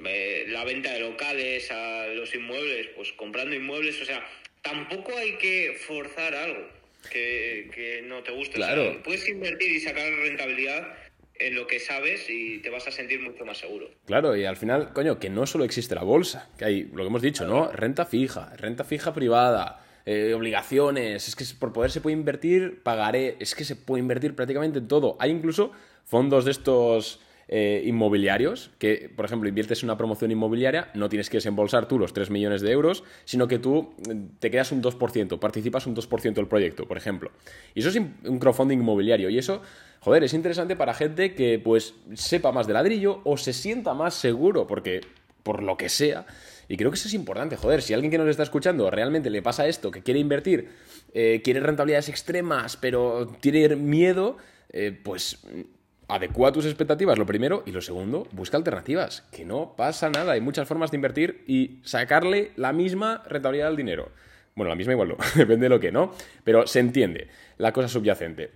[0.06, 4.28] eh, la venta de locales, a los inmuebles, pues comprando inmuebles, o sea,
[4.62, 6.68] tampoco hay que forzar algo
[7.12, 8.62] que, que no te guste.
[8.62, 9.02] O sea, Claro.
[9.04, 10.88] puedes invertir y sacar rentabilidad
[11.36, 13.90] en lo que sabes y te vas a sentir mucho más seguro.
[14.06, 17.08] Claro, y al final, coño, que no solo existe la bolsa, que hay, lo que
[17.08, 17.72] hemos dicho, ¿no?
[17.72, 23.38] Renta fija, renta fija privada, eh, obligaciones, es que por poder se puede invertir, pagaré,
[23.40, 25.16] es que se puede invertir prácticamente en todo.
[25.20, 25.72] Hay incluso
[26.04, 31.30] fondos de estos eh, inmobiliarios, que, por ejemplo, inviertes en una promoción inmobiliaria, no tienes
[31.30, 34.84] que desembolsar tú los 3 millones de euros, sino que tú eh, te quedas un
[34.84, 37.32] 2%, participas un 2% del proyecto, por ejemplo.
[37.74, 39.62] Y eso es un crowdfunding inmobiliario, y eso...
[40.02, 44.14] Joder, es interesante para gente que pues sepa más de ladrillo o se sienta más
[44.14, 45.02] seguro, porque
[45.44, 46.26] por lo que sea.
[46.70, 49.42] Y creo que eso es importante, joder, si alguien que nos está escuchando realmente le
[49.42, 50.70] pasa esto, que quiere invertir,
[51.14, 54.38] eh, quiere rentabilidades extremas, pero tiene miedo,
[54.70, 55.62] eh, pues mm,
[56.10, 60.42] adecua tus expectativas, lo primero, y lo segundo, busca alternativas, que no pasa nada, hay
[60.42, 64.10] muchas formas de invertir y sacarle la misma rentabilidad al dinero.
[64.56, 66.14] Bueno, la misma igual no, depende de lo que, ¿no?
[66.44, 68.52] Pero se entiende la cosa subyacente.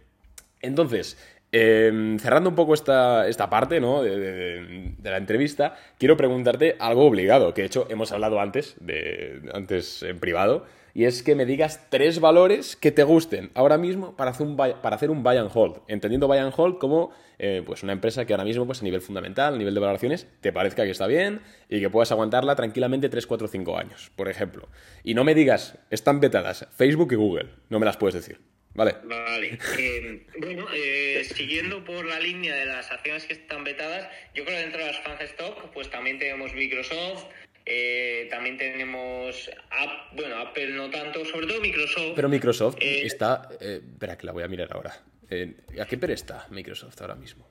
[0.61, 1.17] Entonces,
[1.51, 4.01] eh, cerrando un poco esta, esta parte ¿no?
[4.01, 9.41] de- de la entrevista, quiero preguntarte algo obligado, que de hecho hemos hablado antes, de,
[9.53, 14.15] antes en privado, y es que me digas tres valores que te gusten ahora mismo
[14.15, 17.11] para hacer un buy, para hacer un buy and hold, entendiendo buy and hold como
[17.39, 20.27] eh, pues una empresa que ahora mismo pues a nivel fundamental, a nivel de valoraciones,
[20.41, 24.29] te parezca que está bien y que puedas aguantarla tranquilamente 3, 4, 5 años, por
[24.29, 24.69] ejemplo.
[25.03, 28.39] Y no me digas, están vetadas Facebook y Google, no me las puedes decir.
[28.75, 28.95] Vale.
[29.03, 29.59] Vale.
[29.77, 34.57] Eh, bueno, eh, siguiendo por la línea de las acciones que están vetadas, yo creo
[34.57, 37.25] que dentro de las fans stock, pues también tenemos Microsoft,
[37.65, 42.13] eh, también tenemos, App- bueno, Apple no tanto, sobre todo Microsoft.
[42.15, 43.49] Pero Microsoft Eh, está.
[43.59, 45.01] eh, espera, que la voy a mirar ahora.
[45.29, 47.49] Eh, ¿A qué pero está Microsoft ahora mismo?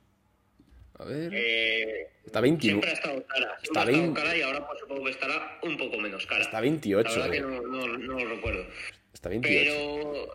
[0.98, 1.32] A ver.
[1.34, 2.80] eh, está 21.
[2.80, 4.20] Siempre ha estado cara, siempre Está ha estado 20.
[4.20, 6.42] cara y ahora pues, supongo que estará un poco menos cara.
[6.42, 7.08] Está 28.
[7.18, 7.40] La verdad que eh.
[7.42, 8.66] no, no, no lo recuerdo.
[9.12, 9.70] Está 28.
[9.72, 10.34] Pero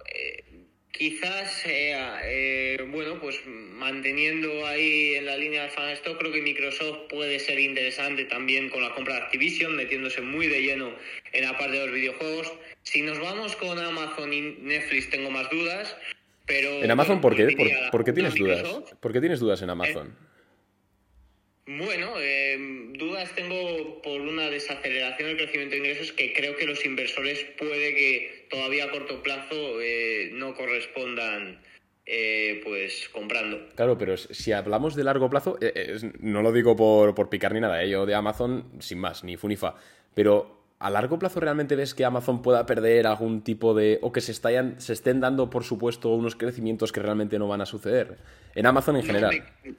[0.97, 7.07] quizás eh, bueno, pues manteniendo ahí en la línea del fan stock, creo que Microsoft
[7.09, 10.91] puede ser interesante también con la compra de Activision, metiéndose muy de lleno
[11.33, 12.51] en la parte de los videojuegos.
[12.83, 15.95] Si nos vamos con Amazon y Netflix, tengo más dudas.
[16.45, 17.89] Pero, En Amazon, bueno, ¿por qué?
[17.91, 18.63] ¿Por, qué tienes dudas?
[18.99, 20.15] ¿Por qué tienes dudas en Amazon?
[21.67, 22.57] Bueno, eh,
[22.97, 27.93] dudas tengo por una desaceleración del crecimiento de ingresos que creo que los inversores puede
[27.93, 31.59] que todavía a corto plazo eh, no correspondan
[32.05, 33.59] eh, pues comprando.
[33.75, 37.53] Claro, pero si hablamos de largo plazo, eh, eh, no lo digo por, por picar
[37.53, 39.75] ni nada, eh, yo de Amazon sin más, ni fu ni fa.
[40.15, 43.99] Pero ¿a largo plazo realmente ves que Amazon pueda perder algún tipo de.
[44.01, 47.59] o que se, estallan- se estén dando, por supuesto, unos crecimientos que realmente no van
[47.59, 48.19] a suceder?
[48.55, 49.43] En Amazon en No, general.
[49.65, 49.73] me-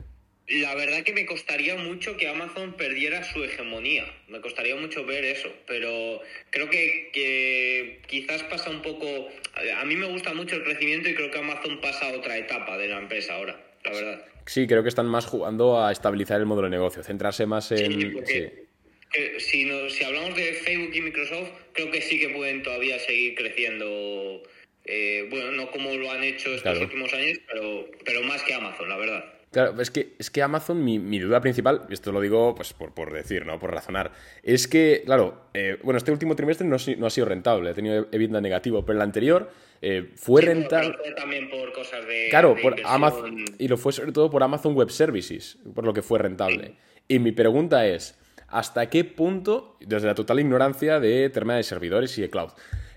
[0.48, 4.04] la verdad que me costaría mucho que Amazon perdiera su hegemonía.
[4.28, 5.52] Me costaría mucho ver eso.
[5.66, 9.28] Pero creo que, que quizás pasa un poco.
[9.76, 12.78] A mí me gusta mucho el crecimiento y creo que Amazon pasa a otra etapa
[12.78, 14.24] de la empresa ahora, la verdad.
[14.46, 17.92] Sí, creo que están más jugando a estabilizar el modelo de negocio, centrarse más en.
[17.92, 18.10] Sí, sí.
[18.14, 22.98] porque si, no- si hablamos de Facebook y Microsoft, creo que sí que pueden todavía
[22.98, 24.42] seguir creciendo.
[24.86, 26.80] eh, bueno, no como lo han hecho estos Claro.
[26.80, 29.34] últimos años, pero, pero más que Amazon, la verdad.
[29.50, 32.74] Claro, es que, es que Amazon, mi, mi duda principal, y esto lo digo pues
[32.74, 33.58] por, por decir, ¿no?
[33.58, 37.70] Por razonar, es que, claro, eh, bueno, este último trimestre no, no ha sido rentable,
[37.70, 40.94] ha tenido EBITDA negativo, pero el anterior eh, fue Sí, rentable.
[41.16, 42.26] también por cosas de.
[42.28, 42.76] Claro, de por.
[42.84, 46.74] Amazon, y lo fue sobre todo por Amazon Web Services, por lo que fue rentable.
[47.08, 52.18] Y mi pregunta es, ¿hasta qué punto, desde la total ignorancia de tema de servidores
[52.18, 52.50] y de cloud,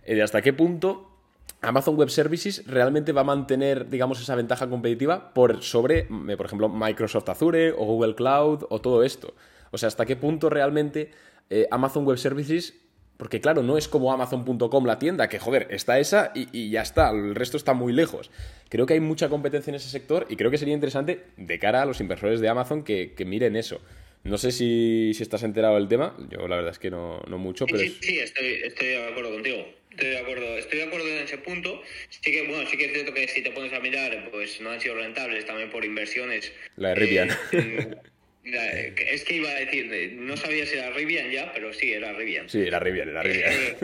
[0.03, 1.10] eh, hasta qué punto
[1.61, 6.45] Amazon Web Services realmente va a mantener, digamos, esa ventaja competitiva por sobre, mm, por
[6.47, 9.33] ejemplo, Microsoft Azure o Google Cloud o todo esto?
[9.71, 11.11] O sea, ¿hasta qué punto realmente
[11.49, 12.75] eh, Amazon Web Services
[13.17, 16.81] porque claro, no es como Amazon.com la tienda, que joder, está esa y, y ya
[16.81, 18.31] está, el resto está muy lejos.
[18.67, 21.83] Creo que hay mucha competencia en ese sector y creo que sería interesante de cara
[21.83, 23.79] a los inversores de Amazon que, que miren eso.
[24.23, 27.37] No sé si, si estás enterado del tema, yo la verdad es que no, no
[27.37, 29.57] mucho, pero Sí, es- sí, estoy, estoy de acuerdo contigo.
[29.91, 31.83] Estoy de acuerdo, estoy de acuerdo en ese punto.
[32.09, 34.69] Sí que, bueno, sí que es cierto que si te pones a mirar, pues no
[34.71, 36.51] han sido rentables también por inversiones.
[36.77, 37.29] La de Rivian.
[37.51, 37.95] Eh,
[38.45, 41.91] la- es que iba a decir, eh, no sabía si era Rivian ya, pero sí,
[41.93, 42.49] era Rivian.
[42.49, 43.51] sí, era Rivian, era Rivian.
[43.53, 43.75] Eh,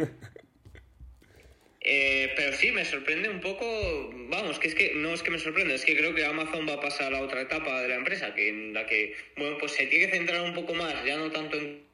[1.82, 5.40] eh, pero sí, me sorprende un poco, vamos, que es que no es que me
[5.40, 7.96] sorprenda, es que creo que Amazon va a pasar a la otra etapa de la
[7.96, 11.18] empresa, que en la que, bueno, pues se tiene que centrar un poco más, ya
[11.18, 11.87] no tanto en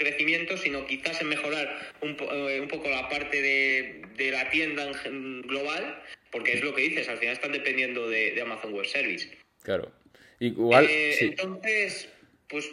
[0.00, 4.90] crecimiento, sino quizás en mejorar un, eh, un poco la parte de, de la tienda
[5.04, 8.86] en global, porque es lo que dices, al final están dependiendo de, de Amazon Web
[8.86, 9.30] Service.
[9.62, 9.92] Claro.
[10.40, 11.24] Igual, Eh, sí.
[11.26, 12.08] Entonces,
[12.48, 12.68] pues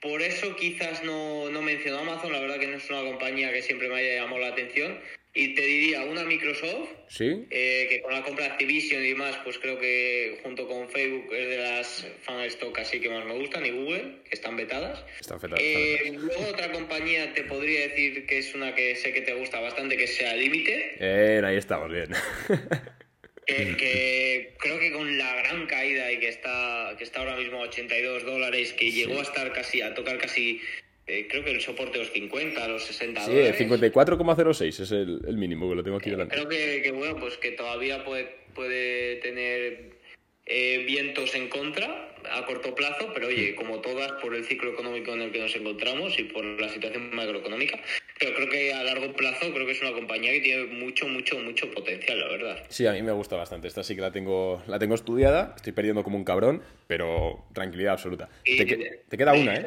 [0.00, 3.62] por eso quizás no, no menciono Amazon, la verdad que no es una compañía que
[3.62, 4.98] siempre me haya llamado la atención.
[5.34, 7.46] Y te diría una Microsoft, ¿Sí?
[7.50, 11.32] eh, que con la compra de Activision y demás, pues creo que junto con Facebook
[11.32, 15.02] es de las fan stock así que más me gustan, y Google, que están vetadas.
[15.18, 15.62] Están fetadas.
[15.64, 19.58] Eh, luego otra compañía te podría decir que es una que sé que te gusta
[19.60, 22.10] bastante, que sea Límite, Bien, ahí estamos, bien.
[23.46, 27.56] que, que creo que con la gran caída y que está, que está ahora mismo
[27.56, 30.60] a 82 dólares, que llegó a estar casi, a tocar casi,
[31.18, 33.60] eh, creo que el soporte de los 50, los 60 Sí, dólares.
[33.60, 36.34] 54,06 es el, el mínimo que lo tengo aquí delante.
[36.34, 39.90] Creo que, que, bueno, pues que todavía puede, puede tener
[40.46, 45.12] eh, vientos en contra a corto plazo, pero oye, como todas, por el ciclo económico
[45.12, 47.80] en el que nos encontramos y por la situación macroeconómica,
[48.18, 51.38] pero creo que a largo plazo creo que es una compañía que tiene mucho, mucho,
[51.40, 52.64] mucho potencial, la verdad.
[52.68, 53.66] Sí, a mí me gusta bastante.
[53.66, 55.54] Esta sí que la tengo, la tengo estudiada.
[55.56, 58.28] Estoy perdiendo como un cabrón, pero tranquilidad absoluta.
[58.44, 59.66] Y Te, te queda una, ¿eh?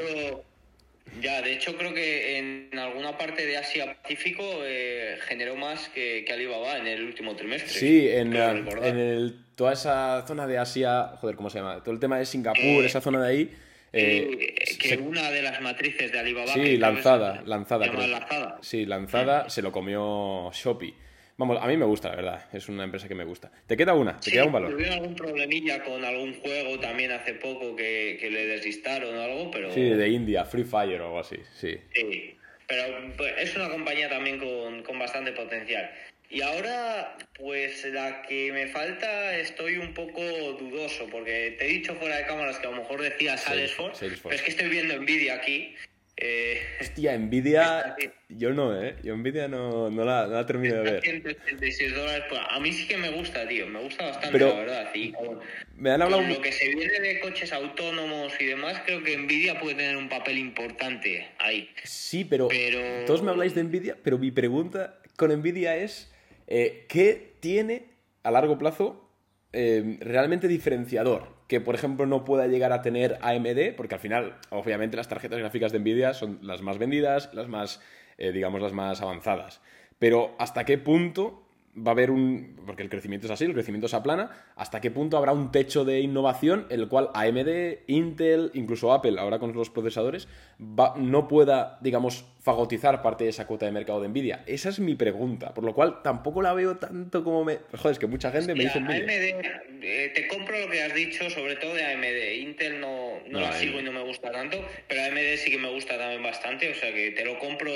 [1.21, 6.23] Ya, de hecho creo que en alguna parte de Asia Pacífico eh, generó más que,
[6.25, 7.69] que Alibaba en el último trimestre.
[7.69, 11.81] Sí, en, en el, toda esa zona de Asia, joder, ¿cómo se llama?
[11.83, 13.51] Todo el tema de Singapur, Eh, esa zona de ahí.
[13.93, 16.51] eh, Eh, que se- una de las matrices de Alibaba.
[16.51, 17.87] sí, que lanzada, lanzada.
[17.89, 18.07] creo.
[18.07, 18.57] lanzada.
[18.61, 20.93] Sí, lanzada, se lo comió Shopee.
[21.37, 22.45] Vamos, a mí me gusta, la verdad.
[22.53, 23.51] Es una empresa que me gusta.
[23.67, 24.71] Te queda una, te Sí, queda un valor.
[24.71, 29.51] Tuvieron algún problemilla con algún juego también hace poco que, que le deslistaron o algo,
[29.51, 29.71] pero.
[29.73, 31.77] Sí, de India, Free Fire o algo así, sí.
[31.93, 32.83] Sí, pero
[33.17, 35.91] pues, es una compañía también con, con bastante potencial.
[36.29, 41.95] Y ahora, pues la que me falta, estoy un poco dudoso, porque te he dicho
[41.95, 44.21] fuera de cámaras que a lo mejor decía Salesforce, Salesforce.
[44.23, 45.75] pero es que estoy viendo Nvidia aquí.
[46.17, 47.95] Eh, Hostia, Nvidia.
[48.29, 48.95] Yo no, ¿eh?
[49.03, 51.01] Yo Nvidia no, no, la, no la termino de ver.
[51.01, 54.55] 176 dólares, pues a mí sí que me gusta, tío, me gusta bastante, Pero- la
[54.59, 54.91] verdad.
[54.93, 55.39] Y con,
[55.75, 56.21] Me han hablado.
[56.23, 59.97] con lo que se viene de coches autónomos y demás, creo que Nvidia puede tener
[59.97, 61.69] un papel importante ahí.
[61.83, 66.11] Sí, pero, Pero- todos me habláis de Nvidia, pero mi pregunta con Nvidia es
[66.47, 67.87] eh, ¿qué tiene
[68.23, 69.11] a largo plazo
[69.51, 71.34] eh, realmente diferenciador?
[71.47, 75.39] Que, por ejemplo, no pueda llegar a tener AMD, porque al final, obviamente, las tarjetas
[75.39, 77.81] gráficas de Nvidia son las más vendidas, las más,
[78.17, 79.61] eh, digamos, las más avanzadas.
[79.99, 81.44] Pero, ¿hasta qué punto
[81.77, 82.55] va a haber un...
[82.65, 85.83] porque el crecimiento es así, el crecimiento se aplana, ¿hasta qué punto habrá un techo
[85.85, 90.27] de innovación en el cual AMD, Intel, incluso Apple, ahora con los procesadores,
[90.61, 94.43] va- no pueda, digamos, fagotizar parte de esa cuota de mercado de Nvidia?
[94.45, 97.57] Esa es mi pregunta, por lo cual tampoco la veo tanto como me...
[97.77, 99.33] Joder, es que mucha gente me Mira, dice.
[99.33, 102.35] AMD, eh, te compro lo que has dicho, sobre todo de AMD.
[102.39, 104.57] Intel no, no, No, la sigo y no me gusta tanto,
[104.87, 107.71] pero AMD sí que me gusta también bastante, o sea que te lo compro,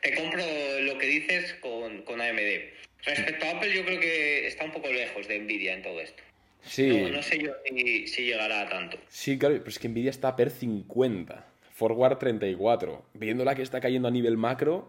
[0.00, 0.42] te compro
[0.82, 2.38] lo que dices con, con AMD.
[3.04, 6.22] Respecto a Apple, yo creo que está un poco lejos de Nvidia en todo esto.
[6.64, 8.98] Sí, No, no sé yo si, si llegará a tanto.
[9.08, 13.04] sí, claro, pero es que Nvidia está per 50, Forward 34.
[13.14, 14.88] Viéndola que está cayendo a nivel macro...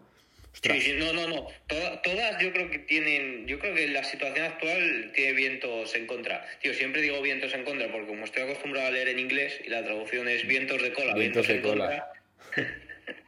[0.54, 1.48] Ostras, Sí, sí, no, no, no.
[1.66, 6.06] Toda- todas yo creo que tienen, yo creo que la situación actual tiene vientos en
[6.06, 6.46] contra.
[6.62, 9.70] Tío, siempre digo vientos en contra porque como estoy acostumbrado a leer en inglés y
[9.70, 12.14] la traducción es vientos de cola, Vientos vientos, de cola.
[12.56, 12.84] contra.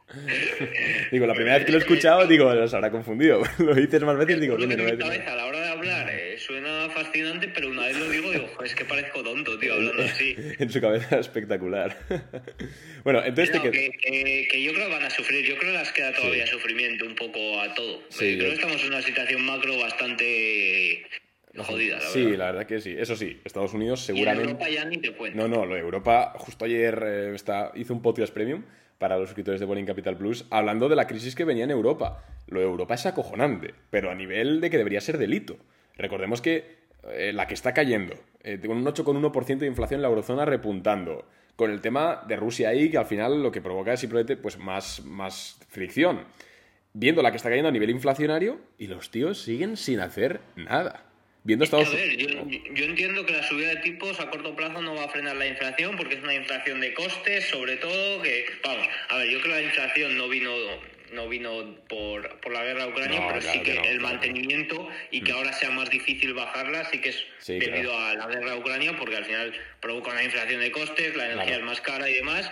[1.10, 3.42] Digo, la primera vez que lo he escuchado, digo, los habrá confundido.
[3.58, 6.36] lo dices más veces, digo, coño, no en voy a la hora de hablar eh,
[6.38, 10.36] suena fascinante, pero una vez lo digo, digo, es que parezco tonto, tío, hablando así.
[10.58, 11.96] en su cabeza espectacular.
[13.04, 15.72] bueno, entonces No, te que, que- que yo creo que van a sufrir, yo creo
[15.72, 18.02] que les queda todavía sufrimiento un poco a todo.
[18.08, 21.02] Sí, creo que estamos en una situación macro bastante
[21.56, 22.38] jodida, la Sí, verdad.
[22.38, 22.94] la verdad que sí.
[22.98, 24.50] Eso sí, Estados Unidos Y en seguramente.
[24.50, 25.36] Europa ya ni te cuento.
[25.36, 28.62] No, no, lo de Europa, justo ayer eh, está, hizo un podcast premium
[28.98, 32.24] para los suscriptores de Boring Capital Plus hablando de la crisis que venía en Europa.
[32.46, 35.56] Lo de Europa es acojonante, pero a nivel de que debería ser delito.
[35.96, 36.76] Recordemos que
[37.12, 41.26] eh, la que está cayendo, eh, con un 8,1% de inflación en la eurozona repuntando,
[41.56, 44.58] con el tema de Rusia ahí, que al final lo que provoca es simplemente pues,
[44.58, 46.24] más, más fricción.
[46.92, 51.05] Viendo la que está cayendo a nivel inflacionario y los tíos siguen sin hacer nada.
[51.46, 52.28] Viendo Estados yo,
[52.74, 55.46] yo entiendo que la subida de tipos a corto plazo no va a frenar la
[55.46, 59.54] inflación porque es una inflación de costes, sobre todo que, vamos, a ver, yo creo
[59.54, 60.50] que la inflación no vino
[61.12, 63.84] no vino por, por la guerra de Ucrania, No, pero claro sí que que no,
[63.84, 64.14] el claro.
[64.14, 68.26] mantenimiento y que ahora sea más difícil bajarla, sí que es Sí, debido a la
[68.26, 71.80] guerra de Ucrania, porque al final provoca una inflación de costes, la energía es más
[71.80, 72.50] cara y demás.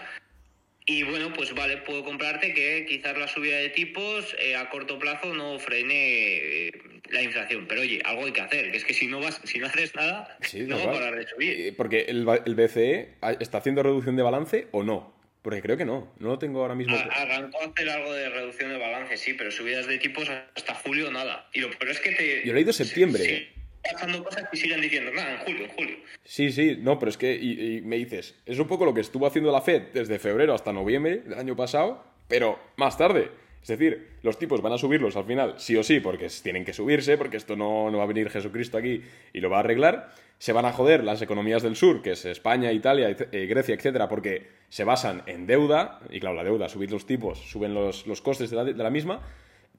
[0.87, 5.01] Y bueno, pues vale, puedo comprarte que quizás la subida de tipos eh, a corto
[5.01, 6.73] plazo no frene eh,
[7.11, 7.67] la inflación.
[7.69, 9.95] Pero oye, algo hay que hacer, que es que si no vas, si no haces
[9.95, 11.61] nada, Sí, no va a parar de subir.
[11.61, 15.15] Eh, Porque el, el BCE está haciendo reducción de balance o no.
[15.43, 16.97] Porque creo que no, no lo tengo ahora mismo.
[16.97, 21.11] Arrancó a hacer algo de reducción de balance, sí, pero subidas de tipos hasta julio
[21.11, 21.51] nada.
[21.53, 22.43] Y lo peor es que te...
[22.47, 23.23] Yo he leído septiembre.
[23.23, 23.49] Sí,
[23.93, 25.97] pasando cosas y siguen diciendo, nada, en julio, en julio.
[26.25, 29.03] Sí, sí, no, pero es que, y, y me dices, es un poco lo que
[29.03, 33.31] estuvo haciendo la Fed desde febrero hasta noviembre del año pasado, pero más tarde.
[33.65, 36.75] Es decir, los tipos van a subirlos al final, sí o sí, porque tienen que
[36.75, 39.01] subirse, porque esto no, no va a venir Jesucristo aquí
[39.33, 40.12] y lo va a arreglar.
[40.39, 44.07] Se van a joder las economías del sur, que es España, Italia, eh, Grecia, etcétera,
[44.07, 48.21] porque se basan en deuda, y claro, la deuda, subir los tipos, suben los, los
[48.21, 49.23] costes de la, de la misma,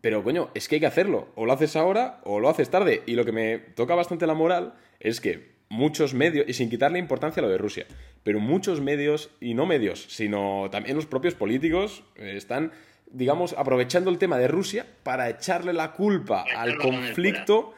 [0.02, 1.28] pero coño, es que hay que hacerlo.
[1.36, 3.04] O lo haces ahora o lo haces tarde.
[3.06, 7.00] Y lo que me toca bastante la moral es que muchos medios, y sin quitarle
[7.00, 7.86] importancia a lo de Rusia,
[8.24, 12.72] pero muchos medios, y no medios, sino también los propios políticos, eh, están,
[13.12, 17.74] digamos, aprovechando el tema de Rusia para echarle la culpa al conflicto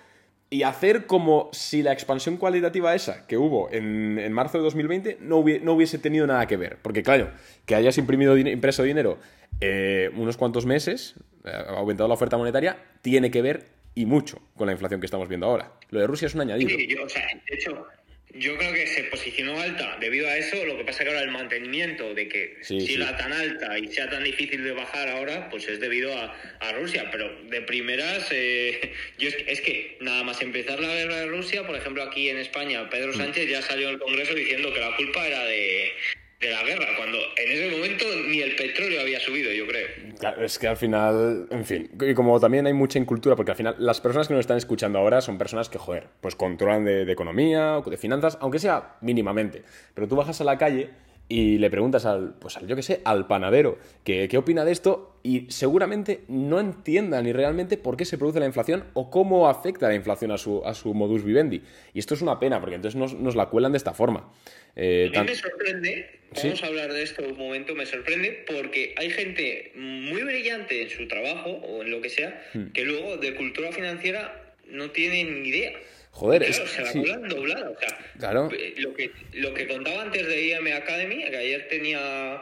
[0.49, 5.17] y hacer como si la expansión cualitativa esa que hubo en, en marzo de 2020
[5.21, 6.77] no, hubiese, no hubiese tenido nada que ver.
[6.81, 7.31] Porque claro,
[7.65, 9.19] que hayas imprimido, impreso dinero
[9.59, 14.39] eh, unos cuantos meses, eh, ha aumentado la oferta monetaria, tiene que ver y mucho
[14.55, 15.73] con la inflación que estamos viendo ahora.
[15.89, 16.69] Lo de Rusia es un añadido.
[16.69, 17.87] Sí, yo, o sea, de hecho,
[18.33, 20.63] yo creo que se posicionó alta debido a eso.
[20.65, 23.15] Lo que pasa que ahora el mantenimiento de que Sí, siga sí.
[23.17, 27.09] tan alta y sea tan difícil de bajar ahora, pues es debido a, a Rusia.
[27.11, 31.27] Pero de primeras, eh, yo es, que- es que nada más empezar la guerra de
[31.27, 33.17] Rusia, por ejemplo, aquí en España, Pedro Mm.
[33.17, 35.91] Sánchez ya salió al Congreso diciendo que la culpa era de,
[36.39, 39.87] de la guerra, cuando en ese momento ni el petróleo había subido, yo creo.
[40.19, 43.57] Claro, es que al final, en fin, y como también hay mucha incultura, porque al
[43.57, 47.05] final las personas que nos están escuchando ahora son personas que, joder, pues controlan de,
[47.05, 49.63] de economía o de finanzas, aunque sea mínimamente.
[49.95, 50.89] Pero tú bajas a la calle
[51.29, 54.71] y le preguntas al, pues al, yo qué sé, al panadero, que, qué opina de
[54.71, 59.49] esto y seguramente no entienda ni realmente por qué se produce la inflación o cómo
[59.49, 61.61] afecta la inflación a su, a su modus vivendi.
[61.93, 64.31] Y esto es una pena, porque entonces nos, nos la cuelan de esta forma.
[64.77, 66.47] Eh, A mí me sorprende, Sí.
[66.47, 70.89] vamos a hablar de esto un momento, me sorprende porque hay gente muy brillante en
[70.89, 72.67] su trabajo o en lo que sea, Hmm.
[72.73, 75.71] que luego de cultura financiera no tienen ni idea.
[76.17, 77.03] Joder, claro, es- se la sí.
[77.29, 77.69] doblada.
[77.69, 78.49] O sea, Claro.
[78.77, 82.41] lo, que, lo que contaba antes de IM Academy, que ayer tenía,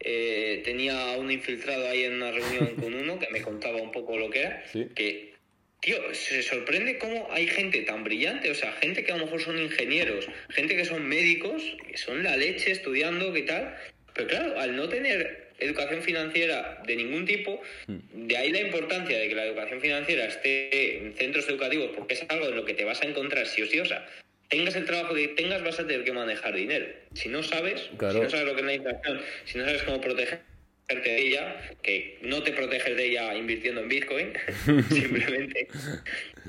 [0.00, 4.18] eh, tenía un infiltrado ahí en una reunión con uno que me contaba un poco
[4.18, 4.88] lo que era, Sí.
[4.94, 5.32] que
[5.80, 9.40] Tío, se sorprende cómo hay gente tan brillante, o sea, gente que a lo mejor
[9.42, 13.76] son ingenieros, gente que son médicos, que son la leche estudiando, ¿qué tal?
[14.14, 19.28] Pero claro, al no tener educación financiera de ningún tipo, de ahí la importancia de
[19.28, 22.84] que la educación financiera esté en centros educativos, porque es algo en lo que te
[22.84, 24.06] vas a encontrar sí o sí, o sea,
[24.48, 26.86] tengas el trabajo que tengas, vas a tener que manejar dinero.
[27.14, 28.14] Si no sabes, Claro.
[28.14, 30.40] si no sabes lo que es la inflación, si no sabes cómo proteger
[30.88, 34.32] de ella, que no te proteges de ella invirtiendo en Bitcoin,
[34.90, 35.68] simplemente.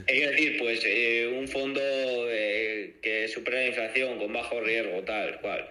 [0.08, 1.80] Es decir, pues eh, un fondo
[2.30, 5.70] eh, que supera la inflación con bajo riesgo, tal cual.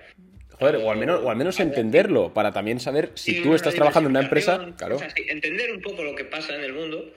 [0.63, 3.75] Joder, o al menos, o al menos entenderlo, para también saber si Sí, tú estás
[3.75, 4.73] trabajando en una empresa.
[4.79, 4.99] Claro.
[5.29, 7.13] entender un poco lo que pasa en el mundo.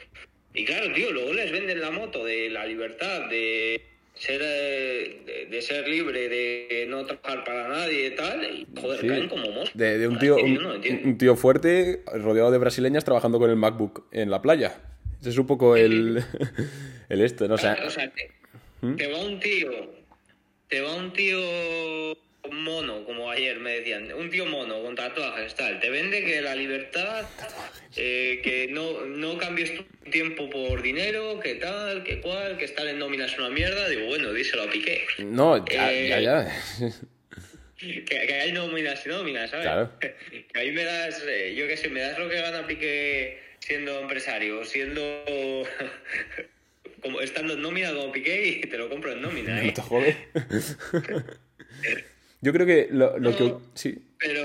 [0.53, 3.81] Y claro, tío, luego les venden la moto de la libertad, de
[4.13, 9.01] ser eh, de, de ser libre, de no trabajar para nadie y tal, y joder,
[9.01, 9.07] Sí.
[9.09, 9.75] caen como moscas.
[9.75, 14.05] De, de un tío, un, no tío fuerte, rodeado de brasileñas, trabajando con el MacBook
[14.13, 14.77] en la playa.
[15.19, 16.23] Ese es un poco el,
[17.09, 17.55] el esto, ¿no?
[17.55, 18.31] O sea, Claro, o sea, te,
[18.81, 18.95] ¿Mm?
[18.95, 19.69] te va un tío,
[20.69, 21.37] te va un tío
[22.51, 26.55] mono, como ayer me decían, un tío mono con tatuajes, tal, te vende que la
[26.55, 27.25] libertad,
[27.95, 32.87] eh, que no, no cambies tu tiempo por dinero, que tal, que cual, que estar
[32.87, 36.59] en nómina es una mierda, digo, bueno, díselo a Piqué, no, ya, Eh, ya, ya.
[37.77, 39.65] que, que hay nóminas y nóminas, ¿sabes?
[39.65, 39.91] Claro.
[39.99, 43.99] Que ahí me das, eh, yo qué sé, me das lo que gana Piqué siendo
[43.99, 45.23] empresario, siendo...
[47.01, 49.67] como estando en nómina como Piqué y te lo compro en nómina, ¿eh?
[49.67, 50.17] No te jode.
[52.41, 53.37] Yo creo que lo, lo No.
[53.37, 53.53] que.
[53.73, 53.97] Sí.
[54.19, 54.43] Pero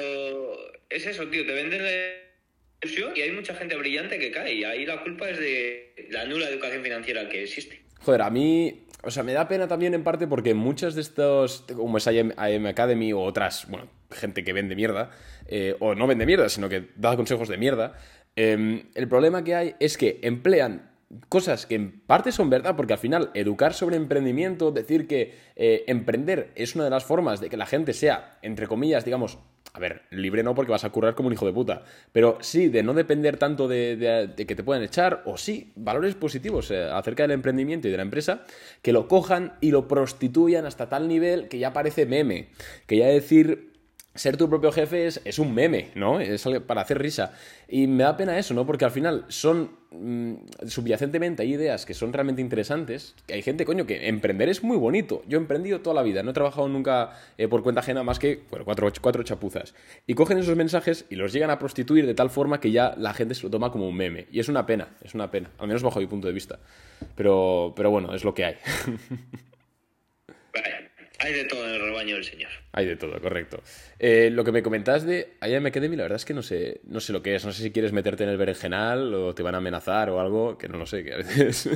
[0.89, 1.91] es eso, tío, te venden la
[2.83, 6.25] ilusión y hay mucha gente brillante que cae y ahí la culpa es de la
[6.25, 7.81] nula educación financiera que existe.
[8.01, 8.87] Joder, a mí.
[9.03, 12.33] O sea, me da pena también en parte porque muchos de estos, como es IM,
[12.39, 15.11] IM Academy o otras, bueno, gente que vende mierda,
[15.47, 17.97] eh, o no vende mierda, sino que da consejos de mierda,
[18.37, 20.90] eh, el problema que hay es que emplean
[21.29, 25.85] cosas que en parte son verdad, porque al final educar sobre emprendimiento, decir que eh,
[25.87, 29.39] emprender es una de las formas de que la gente sea, entre comillas, digamos,
[29.73, 32.69] a ver, libre no porque vas a currar como un hijo de puta, pero sí
[32.69, 37.25] de no depender tanto de, que te puedan echar, o sí, valores positivos eh, acerca
[37.25, 38.45] del emprendimiento y de la empresa,
[38.83, 42.49] que lo cojan y lo prostituyan hasta tal nivel que ya parece meme,
[42.87, 43.71] que ya decir
[44.15, 46.21] ser tu propio jefe es, un meme, ¿no?
[46.21, 47.33] Es para hacer risa.
[47.69, 48.67] Y me da pena eso, ¿no?
[48.67, 49.71] Porque al final son,
[50.67, 53.15] subyacentemente hay ideas que son realmente interesantes.
[53.33, 55.23] Hay gente, coño, que emprender es muy bonito.
[55.27, 58.19] Yo he emprendido toda la vida, no he trabajado nunca eh, por cuenta ajena más
[58.19, 59.75] que bueno, cuatro, cuatro chapuzas.
[60.07, 63.15] Y cogen esos mensajes y los llegan a prostituir de tal forma que ya la
[63.15, 64.27] gente se lo toma como un meme.
[64.31, 66.61] Y es una pena, es una pena, al menos bajo mi punto de vista.
[67.17, 68.55] Pero, pero bueno, es lo que hay.
[71.23, 72.51] Hay de todo en el rebaño del Señor.
[72.73, 73.63] Hay de todo, correcto.
[73.99, 76.99] Eh, lo que me comentas de IAM Academy, la verdad es que no sé, no
[77.01, 77.45] sé lo que es.
[77.45, 80.57] No sé si quieres meterte en el berenjenal o te van a amenazar o algo,
[80.57, 81.69] que no lo sé, que a veces...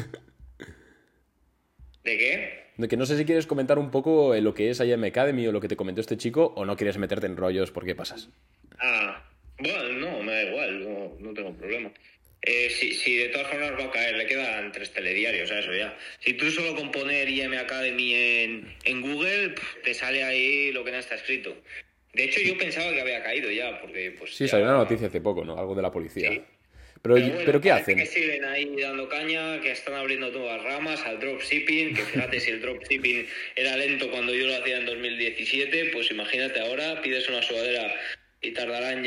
[2.05, 2.65] ¿De qué?
[2.79, 5.53] De que no sé si quieres comentar un poco lo que es IAM Academy o
[5.53, 8.31] lo que te comentó este chico o no quieres meterte en rollos porque pasas.
[8.79, 9.23] Ah,
[9.59, 11.93] bueno, no, me da igual, no, no tengo problema.
[12.47, 15.97] Eh, si, de todas formas va a caer, le quedan tres telediarios a eso ya.
[16.21, 20.91] Si tú solo con poner IM Academy en, en Google, te sale ahí lo que
[20.91, 21.57] no está escrito.
[22.13, 24.37] De hecho, yo pensaba que había caído ya, porque pues...
[24.37, 25.59] Sí, salió una noticia hace poco, ¿no?
[25.59, 26.45] Algo de la policía.
[27.01, 27.99] Pero, pero, ¿qué hacen?
[27.99, 32.51] Que siguen ahí dando caña, que están abriendo nuevas ramas al dropshipping, que fíjate si
[32.51, 33.27] el dropshipping
[33.57, 37.95] era lento cuando yo lo hacía en 2017, pues imagínate ahora, pides una sudadera
[38.41, 39.03] y tardará en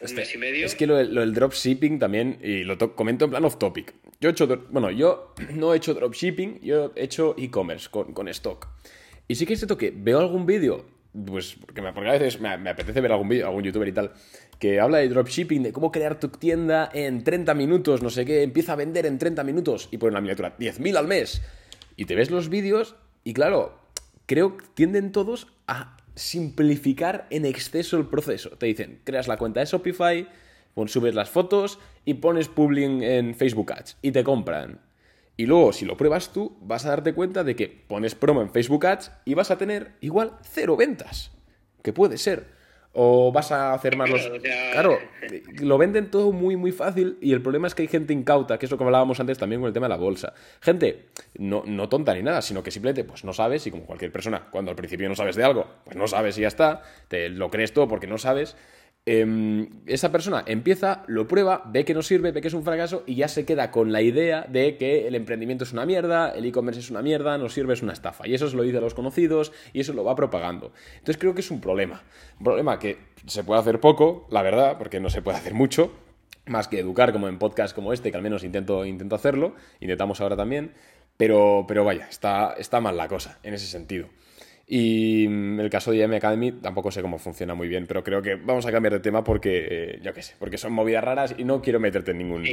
[0.00, 0.22] este,
[0.62, 3.94] es que lo, del dropshipping también, y lo comento en plan off topic.
[4.20, 8.28] Yo he hecho, bueno, yo no he hecho dropshipping, yo he hecho e-commerce con, con,
[8.28, 8.68] stock.
[9.26, 10.84] Y sí que es cierto que veo algún vídeo,
[11.26, 14.12] pues porque, me, a veces me, apetece ver algún vídeo, algún youtuber y tal,
[14.58, 18.42] que habla de dropshipping, de cómo crear tu tienda en 30 minutos, no sé qué,
[18.42, 21.40] empieza a vender en 30 minutos y pone la miniatura 10.000 al mes.
[21.96, 23.78] Y te ves los vídeos y claro,
[24.26, 28.50] creo que tienden todos a simplificar en exceso el proceso.
[28.50, 30.28] Te dicen, creas la cuenta de Shopify,
[30.86, 34.80] subes las fotos y pones publing en Facebook Ads y te compran.
[35.38, 38.50] Y luego, si lo pruebas tú, vas a darte cuenta de que pones promo en
[38.50, 41.30] Facebook Ads y vas a tener igual cero ventas.
[41.82, 42.55] Que puede ser
[42.98, 44.26] o vas a hacer más los...
[44.72, 44.98] Claro,
[45.60, 48.64] lo venden todo muy, muy fácil y el problema es que hay gente incauta, que
[48.64, 50.32] es lo que hablábamos antes también con el tema de la bolsa.
[50.60, 54.10] Gente, no, no tonta ni nada, sino que simplemente pues no sabes y como cualquier
[54.10, 57.28] persona, cuando al principio no sabes de algo, pues no sabes y ya está, te
[57.28, 58.56] lo crees todo porque no sabes
[59.08, 63.04] Em, esa persona empieza, lo prueba, ve que no sirve, ve que es un fracaso
[63.06, 66.44] y ya se queda con la idea de que el emprendimiento es una mierda, el
[66.44, 68.26] e-commerce es una mierda, no sirve, es una estafa.
[68.26, 70.72] Y eso se lo dice a los conocidos y eso lo va propagando.
[70.94, 72.02] Entonces creo que es un problema.
[72.40, 75.92] Un problema que se puede hacer poco, la verdad, porque no se puede hacer mucho,
[76.46, 80.20] más que educar como en podcast como este, que al menos intento, intento hacerlo, intentamos
[80.20, 80.72] ahora también,
[81.16, 84.08] pero, pero vaya, está, está mal la cosa en ese sentido.
[84.68, 88.20] Y mm, el caso de IM Academy tampoco sé cómo funciona muy bien, pero creo
[88.20, 91.34] que vamos a cambiar de tema porque, eh, yo qué sé, porque son movidas raras
[91.38, 92.44] y no quiero meterte en ningún...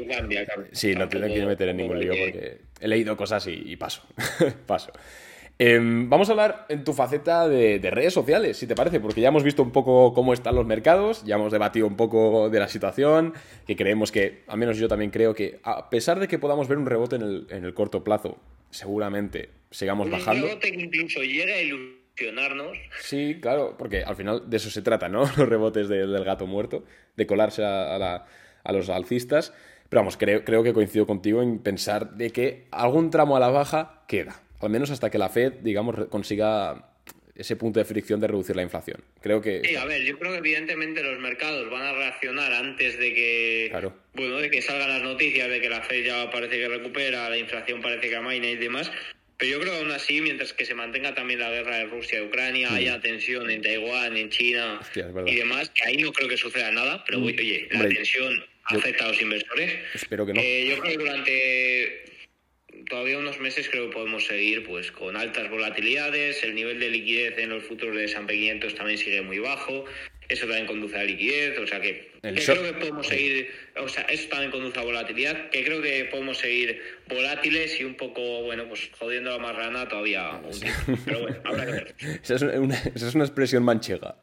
[0.71, 4.03] Sí, no te quiero meter en ningún lío porque he leído cosas y, paso,
[4.67, 4.91] paso.
[5.57, 9.29] Em, vamos a hablar en tu faceta de, redes sociales, si te parece, porque ya
[9.29, 12.67] hemos visto un poco cómo están los mercados, ya hemos debatido un poco de la
[12.67, 13.33] situación,
[13.65, 16.77] que creemos que, al menos yo también creo que, a pesar de que podamos ver
[16.77, 18.37] un rebote en el, en el corto plazo,
[18.69, 20.47] seguramente sigamos bajando.
[20.63, 21.55] Incluso llega
[22.19, 25.21] a Sí, claro, porque al final de eso se trata, ¿no?
[25.37, 26.85] Los rebotes del gato muerto,
[27.15, 28.25] de colarse a,
[28.71, 29.53] los alcistas.
[29.89, 33.49] Pero vamos, creo, creo que coincido contigo en pensar de que algún tramo a la
[33.49, 34.41] baja queda.
[34.61, 36.93] Al menos hasta que la Fed, digamos, consiga
[37.35, 39.03] ese punto de fricción de reducir la inflación.
[39.19, 39.61] Creo que...
[39.65, 43.67] Sí, a ver, yo creo que evidentemente los mercados van a reaccionar antes de que...
[43.71, 43.93] Claro.
[44.13, 47.37] Bueno, de que salgan las noticias de que la Fed ya parece que recupera, la
[47.37, 48.91] inflación parece que amaina y demás.
[49.37, 52.19] Pero yo creo que aún así, mientras que se mantenga también la guerra de Rusia
[52.19, 52.75] y Ucrania, mm.
[52.75, 54.79] haya tensión en Taiwán, en China
[55.25, 57.25] y demás, que ahí no creo que suceda nada, pero mm.
[57.25, 59.79] oye, la tensión afecta a los inversores.
[59.93, 60.39] Espero que no.
[60.41, 62.03] Eh, yo creo que durante
[62.89, 67.37] todavía unos meses creo que podemos seguir pues con altas volatilidades, el nivel de liquidez
[67.37, 69.85] en los futuros de S&P 500 también sigue muy bajo,
[70.29, 74.29] eso también conduce a liquidez, o sea que, creo que podemos seguir, o sea, eso
[74.29, 78.89] también conduce a volatilidad, que creo que podemos seguir volátiles y un poco, bueno, pues
[78.97, 81.01] jodiendo la marrana todavía un tiempo.
[81.05, 81.95] Pero bueno, habrá que ver.
[82.23, 84.15] Esa es una, esa es una expresión manchega.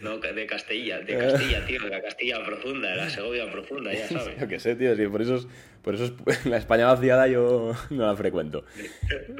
[0.00, 4.08] No, de Castilla, de Castilla, tío, de la Castilla profunda, de la Segovia profunda, ya
[4.08, 4.38] sabes.
[4.38, 5.46] Yo qué sé, tío, sí, por eso, es,
[5.82, 8.64] por eso es, la España vaciada yo no la frecuento.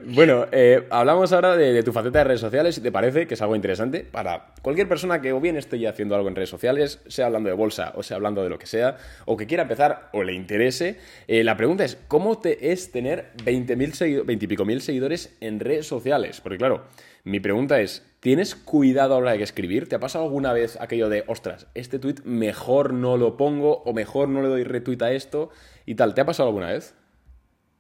[0.05, 3.43] Bueno, eh, hablamos ahora de, tu faceta de redes sociales, si te parece que es
[3.43, 7.27] algo interesante para cualquier persona que o bien esté haciendo algo en redes sociales, sea
[7.27, 10.23] hablando de bolsa o sea hablando de lo que sea, o que quiera empezar o
[10.23, 10.99] le interese.
[11.29, 15.61] Eh, la pregunta es, ¿cómo te es tener 20, 20 y pico mil seguidores en
[15.61, 16.41] redes sociales?
[16.41, 16.85] Porque claro,
[17.27, 19.89] mi pregunta es, ¿tienes cuidado a la hora de escribir?
[19.89, 23.93] ¿Te ha pasado alguna vez aquello de, ostras, este tweet mejor no lo pongo o
[23.93, 25.51] mejor no le doy retweet a esto
[25.87, 26.15] y tal?
[26.15, 26.95] ¿Te ha pasado alguna vez?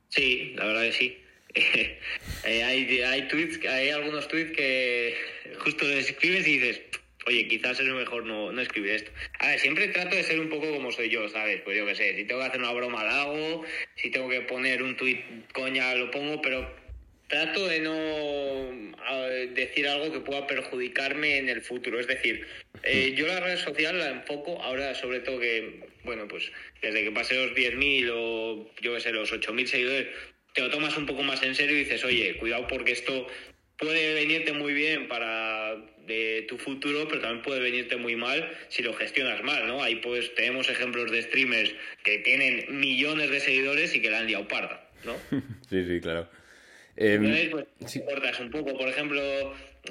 [0.09, 1.18] Sí, la verdad que sí.
[1.55, 5.14] eh, hay, hay, algunos tweets que
[5.61, 6.82] justo escribes y dices,
[7.28, 9.12] oye, quizás es mejor no, no escribir esto.
[9.38, 11.61] A ver, siempre trato de ser un poco como soy yo, ¿sabes?
[11.61, 13.62] Pues yo qué sé, si tengo que hacer una broma la hago,
[13.94, 15.22] si tengo que poner un tweet
[15.53, 16.68] coña lo pongo, pero
[17.28, 18.86] trato de no
[19.54, 22.00] decir algo que pueda perjudicarme en el futuro.
[22.00, 22.46] Es decir,
[22.82, 26.50] eh, yo la red social la enfoco ahora sobre todo que, bueno, pues
[26.82, 30.08] desde que pasé los 10.000 o yo qué sé, los 8.000 seguidores,
[30.52, 33.26] te lo tomas un poco más en serio y dices, oye, cuidado porque esto
[33.78, 38.82] puede venirte muy bien para de tu futuro, pero también puede venirte muy mal si
[38.82, 39.82] lo gestionas mal, ¿no?
[39.82, 41.74] Ahí pues tenemos ejemplos de streamers
[42.04, 45.16] que tienen millones de seguidores y que la han liado parda, ¿no?
[45.68, 46.28] sí, sí, claro.
[46.97, 49.20] Eh, pues, cortas un poco, por ejemplo,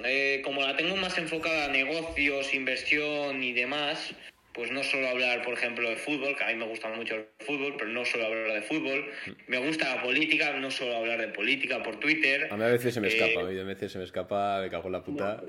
[0.03, 4.16] eh, como la tengo más enfocada a negocios, inversión y demás,
[4.53, 7.26] pues no solo hablar, por ejemplo, de fútbol, que a mí me gusta mucho el
[7.39, 9.06] fútbol, pero no solo hablar de fútbol.
[9.47, 12.47] Me gusta la política, no solo hablar de política por Twitter.
[12.51, 14.70] A mí a veces se me escapa, a mí a veces se me escapa, me
[14.70, 15.43] cago en la puta.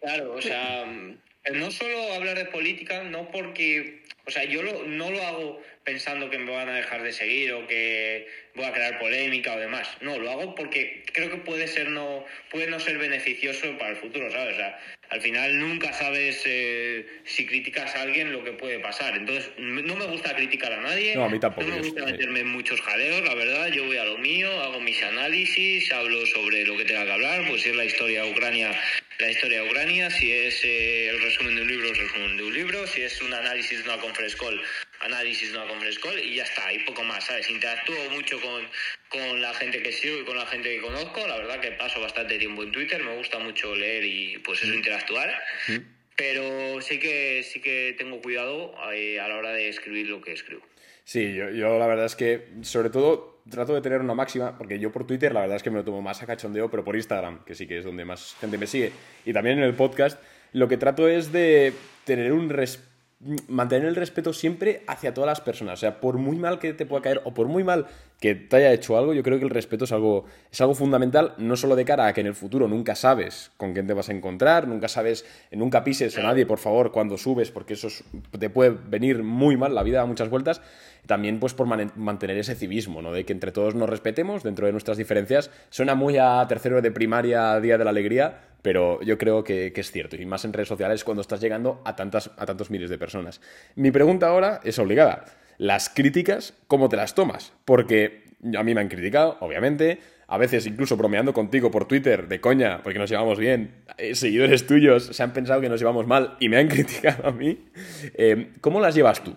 [0.00, 0.86] claro, o sea,
[1.54, 6.38] no solo hablar de política, no porque, o sea, yo no lo hago pensando que
[6.38, 9.88] me van a dejar de seguir o que voy a crear polémica o demás.
[10.00, 13.96] No, lo hago porque creo que puede ser no puede no ser beneficioso para el
[13.96, 14.54] futuro, ¿sabes?
[14.54, 14.78] O sea,
[15.08, 19.16] al final nunca sabes eh, si criticas a alguien lo que puede pasar.
[19.16, 21.16] Entonces, no me gusta criticar a nadie.
[21.16, 21.66] No, a mí tampoco.
[21.66, 23.68] No me gusta meterme en muchos jaleos, la verdad.
[23.68, 27.44] Yo voy a lo mío, hago mis análisis, hablo sobre lo que tenga que hablar,
[27.48, 28.70] pues si es la historia de Ucrania,
[29.20, 32.42] la historia de Ucrania, si es eh, el resumen de un libro, el resumen de
[32.42, 34.58] un libro, si es un análisis de una conference call,
[35.00, 37.50] análisis de una conference call y ya está, y poco más, ¿sabes?
[37.50, 38.66] Interactúo mucho con,
[39.10, 41.26] con la gente que sigo y con la gente que conozco.
[41.26, 44.72] La verdad que paso bastante tiempo en Twitter, me gusta mucho leer y pues eso,
[44.72, 45.38] interactuar.
[46.16, 50.32] Pero sí que, sí que tengo cuidado eh, a la hora de escribir lo que
[50.32, 50.62] escribo.
[51.04, 54.78] Sí, yo, yo, la verdad es que, sobre todo, trato de tener una máxima, porque
[54.78, 56.96] yo por Twitter la verdad es que me lo tomo más a cachondeo, pero por
[56.96, 58.92] Instagram, que sí que es donde más gente me sigue,
[59.24, 60.20] y también en el podcast,
[60.52, 61.72] lo que trato es de
[62.04, 62.89] tener un respeto
[63.48, 65.74] mantener el respeto siempre hacia todas las personas.
[65.74, 67.86] O sea, por muy mal que te pueda caer o por muy mal
[68.18, 71.34] que te haya hecho algo, yo creo que el respeto es algo, es algo fundamental,
[71.38, 74.08] no solo de cara a que en el futuro nunca sabes con quién te vas
[74.08, 77.88] a encontrar, nunca sabes, nunca pises a nadie, por favor, cuando subes, porque eso
[78.38, 80.60] te puede venir muy mal, la vida da muchas vueltas,
[81.06, 83.12] también pues por mantener ese civismo, ¿no?
[83.12, 85.50] De que entre todos nos respetemos dentro de nuestras diferencias.
[85.70, 89.90] Suena muy a tercero de primaria, Día de la Alegría, pero yo creo que, es
[89.90, 92.98] cierto, y más en redes sociales cuando estás llegando a, tantas, a tantos miles de
[92.98, 93.40] personas.
[93.74, 95.24] Mi pregunta ahora es obligada.
[95.58, 97.52] Las críticas, ¿cómo te las tomas?
[97.64, 98.24] Porque
[98.56, 102.82] a mí me han criticado, obviamente, a veces incluso bromeando contigo por Twitter, de coña,
[102.82, 106.48] porque nos llevamos bien, eh, seguidores tuyos se han pensado que nos llevamos mal y
[106.48, 107.66] me han criticado a mí.
[108.14, 109.36] Eh, ¿Cómo las llevas tú?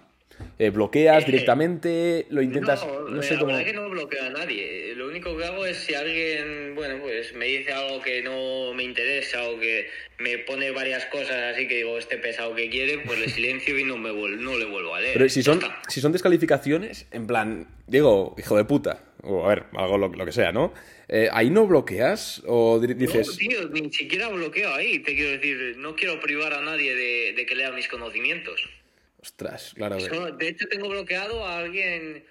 [0.60, 2.28] Eh, ¿Bloqueas directamente?
[2.30, 2.86] ¿Lo intentas?
[3.10, 3.52] No, sé cómo.
[3.52, 4.94] La verdad que no bloqueo a nadie.
[4.96, 8.84] Lo único que hago es si alguien, bueno, pues me dice algo que no me
[8.84, 13.20] interesa o que me pone varias cosas así que digo, este pesado que quiere, pues
[13.20, 15.14] le silencio y no, me no le vuelvo a leer.
[15.14, 19.64] Pero si son, si son descalificaciones, en plan, digo, hijo de puta, o a ver,
[19.74, 20.74] algo lo, que sea, ¿no?
[21.10, 23.28] Eh, ¿Ahí no bloqueas o dices...?
[23.28, 25.00] No, tío, ni siquiera bloqueo ahí.
[25.00, 28.70] Te quiero decir, no quiero privar a nadie de que lea mis conocimientos.
[29.24, 29.96] Ostras, claro.
[29.96, 32.26] de hecho, tengo bloqueado a alguien,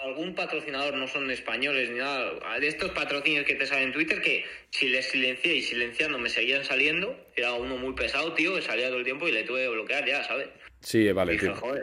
[0.00, 4.20] algún patrocinador, no son españoles ni nada, de estos patrocinios que te salen en Twitter,
[4.20, 8.62] que si les silencié y silenciando me seguían saliendo, era uno muy pesado, tío, que
[8.62, 10.48] salía todo el tiempo y le tuve que bloquear ya, ¿sabes?
[10.80, 11.38] Sí, vale.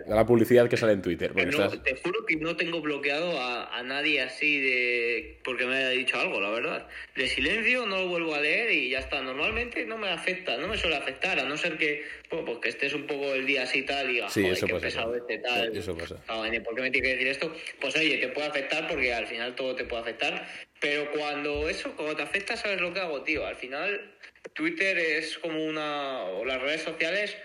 [0.08, 1.34] La publicidad que sale en Twitter.
[1.34, 6.40] Te juro que no tengo bloqueado a, nadie así de porque me haya dicho algo,
[6.40, 6.88] la verdad.
[7.16, 9.22] De silencio no lo vuelvo a leer y ya está.
[9.22, 12.94] Normalmente no me afecta, no me suele afectar, a no ser que, pues que estés
[12.94, 15.76] un poco el día así tal y digas, sí, eso pasa, pesado este tal.
[15.76, 16.16] Eso pasa.
[16.26, 17.54] ¿Por qué me tiene que decir esto?
[17.82, 20.48] Pues oye, te puede afectar porque al final todo te puede afectar.
[20.80, 23.46] Pero cuando eso, cuando te afecta, ¿sabes lo que hago, tío?
[23.46, 24.14] Al final
[24.54, 26.24] Twitter es como una...
[26.24, 27.36] o las redes sociales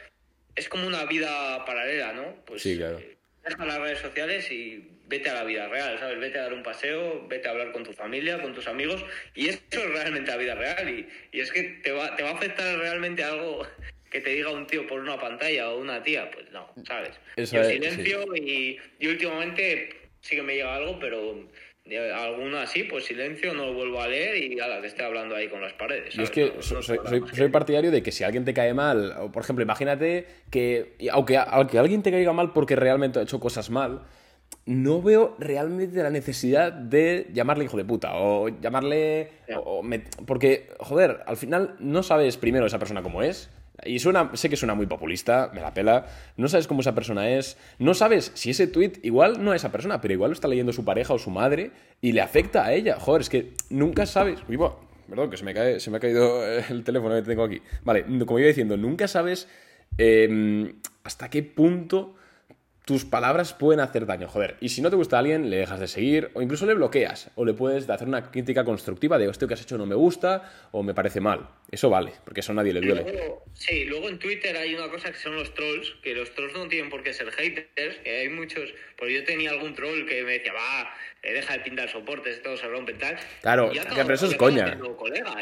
[0.61, 2.37] es como una vida paralela, ¿no?
[2.45, 3.01] Pues sí, claro.
[3.43, 6.19] Deja las redes sociales y vete a la vida real, ¿sabes?
[6.21, 9.05] Vete a dar un paseo, vete a hablar con tu familia, con tus amigos,
[9.35, 10.89] y eso es realmente la vida real.
[10.89, 13.67] Y, y es que te va, te va a afectar realmente algo
[14.11, 17.19] que te diga un tío por una pantalla o una tía, pues no, ¿sabes?
[17.37, 21.49] Yo silencio y, y últimamente sí que me llega algo, pero
[21.99, 25.34] alguna así, pues silencio, no lo vuelvo a leer y a la que esté hablando
[25.34, 26.18] ahí con las paredes.
[26.18, 30.26] es que soy, partidario de que si alguien te cae mal, o por ejemplo, imagínate
[30.51, 34.03] que, aunque, aunque alguien te caiga mal porque realmente ha hecho cosas mal,
[34.66, 39.30] no veo realmente la necesidad de llamarle hijo de puta o llamarle...
[40.26, 43.51] porque, joder, al final no sabes primero esa persona cómo es,
[43.85, 46.07] Y suena, sé que suena muy populista, me la pela.
[46.37, 47.57] No sabes cómo esa persona es.
[47.78, 50.72] No sabes si ese tweet igual no a esa persona, pero igual lo está leyendo
[50.72, 51.70] su pareja o su madre
[52.01, 52.99] y le afecta a ella.
[52.99, 54.41] Joder, es que nunca sabes.
[54.49, 54.59] Uy,
[55.09, 57.62] perdón, que se me, cae, se me ha caído el teléfono que tengo aquí.
[57.85, 59.49] Vale, como iba diciendo, nunca sabes
[59.99, 60.74] em,
[61.05, 62.14] hasta qué punto
[62.91, 64.57] tus palabras pueden hacer daño, joder.
[64.61, 67.30] Y si no te gusta a alguien, le dejas de seguir o incluso le bloqueas
[67.36, 70.68] o le puedes hacer una crítica constructiva de esto que has hecho no me gusta
[70.72, 71.49] o me parece mal.
[71.70, 73.36] Eso vale, porque eso nadie le duele.
[73.55, 76.66] sí, luego en Twitter hay una cosa que son los trolls, que los trolls no
[76.66, 80.32] tienen por qué ser haters, que hay muchos, porque yo tenía algún troll que me
[80.32, 80.93] decía, va,
[81.23, 83.16] eh, deja de pintar soportes, todo se rompe tal.
[83.43, 84.79] Claro, pero eso es coña.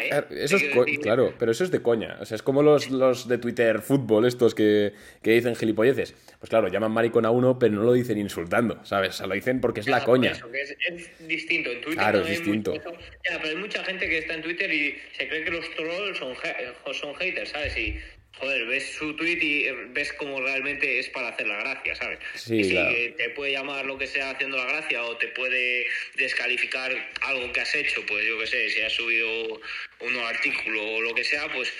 [0.00, 0.24] ¿eh?
[0.30, 0.64] Eso es
[1.00, 2.16] claro, pero eso es de coña.
[2.20, 6.14] O sea, es como los, los de Twitter fútbol, estos que, que dicen gilipolleces.
[6.40, 9.10] Pues claro, llaman maricón a uno, pero no lo dicen insultando, ¿sabes?
[9.10, 10.32] O sea, lo dicen porque es la coña.
[10.32, 11.70] es, distinto.
[11.70, 12.74] En Twitter claro, es distinto.
[12.74, 16.18] ya, pero hay mucha gente que está en Twitter y se cree que los trolls
[16.18, 16.34] son,
[16.92, 17.76] son haters, ¿sabes?
[17.78, 18.00] Y
[18.38, 22.18] joder, ves su tweet y ves cómo realmente es para hacer la gracia, ¿sabes?
[22.34, 25.86] Sí, sí te puede llamar lo que sea haciendo la gracia o te puede
[26.16, 29.60] descalificar algo que has hecho, pues yo qué sé, si has subido
[30.00, 31.72] un artículo o lo que sea, pues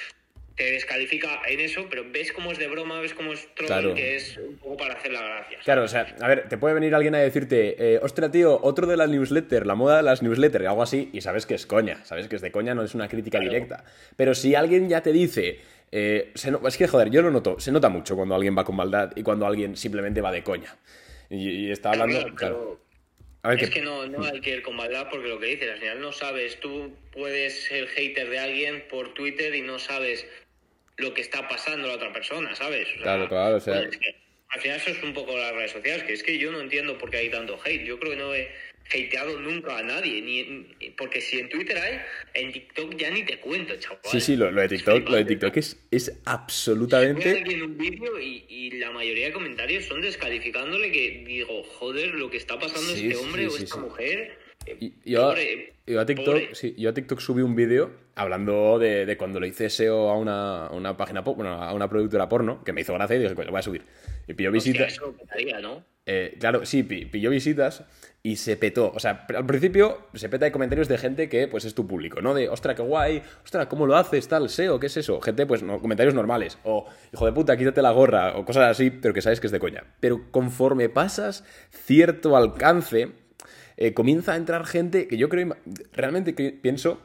[0.58, 4.16] te descalifica en eso, pero ves cómo es de broma, ves cómo es troll, que
[4.16, 5.58] es un poco para hacer la gracia.
[5.64, 8.88] Claro, o sea, a ver, te puede venir alguien a decirte, eh, ostras, tío, otro
[8.88, 12.04] de las newsletters, la moda de las newsletters, algo así, y sabes que es coña,
[12.04, 13.84] sabes que es de coña, no es una crítica directa.
[14.16, 15.60] Pero si alguien ya te dice,
[15.90, 19.12] eh, es que, joder, yo lo noto, se nota mucho cuando alguien va con maldad
[19.16, 20.76] y cuando alguien simplemente va de coña.
[21.30, 22.80] Y, está hablando, claro.
[23.44, 26.00] es que, no, no hay que ir con maldad porque lo que dices, al final
[26.00, 30.26] no sabes, tú puedes ser hater de alguien por Twitter y no sabes
[30.96, 32.88] lo que está pasando a la otra persona, ¿sabes?
[33.02, 33.76] claro, claro, o sea...
[33.76, 36.98] al final eso es un poco las redes sociales, que es que yo no entiendo
[36.98, 37.84] por qué hay tanto hate.
[37.84, 38.48] Yo creo que no he
[38.88, 41.98] hateado nunca a nadie, ni porque si en Twitter hay,
[42.34, 44.00] en TikTok ya ni te cuento, chaval.
[44.04, 47.38] Sí, sí, lo, de TikTok, lo de TikTok es, es absolutamente...
[47.38, 52.30] en un vídeo y, y, la mayoría de comentarios son descalificándole que digo, joder, lo
[52.30, 54.48] que está pasando este hombre o esta mujer
[55.04, 55.30] yo,
[56.00, 60.10] a TikTok, sí, yo a TikTok subí un vídeo hablando de, cuando le hice SEO
[60.10, 63.34] a una, una página, bueno, a una productora porno, que me hizo gracia y dije,
[63.34, 63.82] pues lo voy a subir.
[64.26, 65.00] Y pilló visitas.
[65.62, 65.84] ¿no?
[66.04, 67.84] Eh, claro, sí, pilló visitas
[68.22, 68.92] y se petó.
[68.94, 72.20] O sea, al principio se peta de comentarios de gente que pues es tu público,
[72.20, 72.34] ¿no?
[72.34, 74.28] De, ostra, qué guay, ostra, ¿cómo lo haces?
[74.28, 75.20] Tal, SEO, ¿qué es eso?
[75.20, 76.58] Gente, pues no, comentarios normales.
[76.64, 79.52] O, hijo de puta, quítate la gorra, o cosas así, pero que sabes que es
[79.52, 79.84] de coña.
[80.00, 83.12] Pero conforme pasas cierto alcance
[83.76, 85.56] eh, comienza a entrar gente que yo creo,
[85.92, 87.00] realmente pienso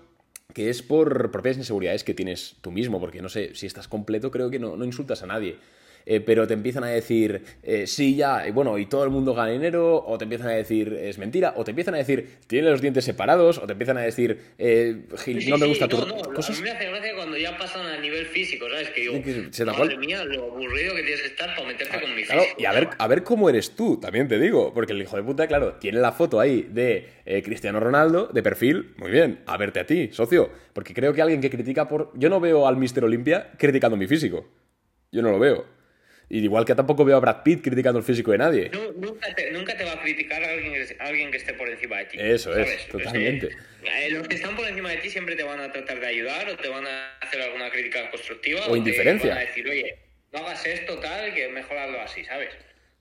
[0.54, 4.32] que es por propias inseguridades que tienes tú mismo, porque no sé, si estás completo
[4.32, 5.58] creo que no, no insultas a nadie.
[6.06, 9.34] Eh, pero te empiezan a decir, eh, sí, ya, y bueno, y todo el mundo
[9.34, 12.70] gana dinero, o te empiezan a decir, es mentira, o te empiezan a decir, tiene
[12.70, 15.06] los dientes separados, o te empiezan a decir, eh,
[15.48, 15.98] no me gusta tu...
[15.98, 16.58] No, cosas...
[16.58, 18.90] A mí me hace gracia cuando ya pasan a nivel físico, ¿sabes?
[18.90, 22.44] Que digo, madre mía, lo aburrido que tienes que estar para meterte con mi claro,
[22.58, 25.24] Y a ver, a ver cómo eres tú, también te digo, porque el hijo de
[25.24, 27.08] puta, claro, tiene la foto ahí de
[27.44, 31.42] Cristiano Ronaldo, de perfil, muy bien, a verte a ti, socio, porque creo que alguien
[31.42, 32.12] que critica por...
[32.16, 34.50] Yo no veo al Mister Olimpia criticando mi físico.
[35.12, 35.83] Yo no lo veo.
[36.42, 38.72] Igual que tampoco veo a Brad Pitt criticando el físico de nadie.
[38.96, 42.18] nunca, te, va a criticar a alguien, que esté por encima de ti.
[42.20, 43.50] Eso es, totalmente.
[43.84, 46.50] Eh, los que están por encima de ti siempre te van a tratar de ayudar
[46.50, 48.62] o te van a hacer alguna crítica constructiva.
[48.68, 49.30] O, indiferencia.
[49.30, 49.96] Te van a decir, oye,
[50.32, 52.50] no hagas esto tal, que mejorarlo así, ¿sabes?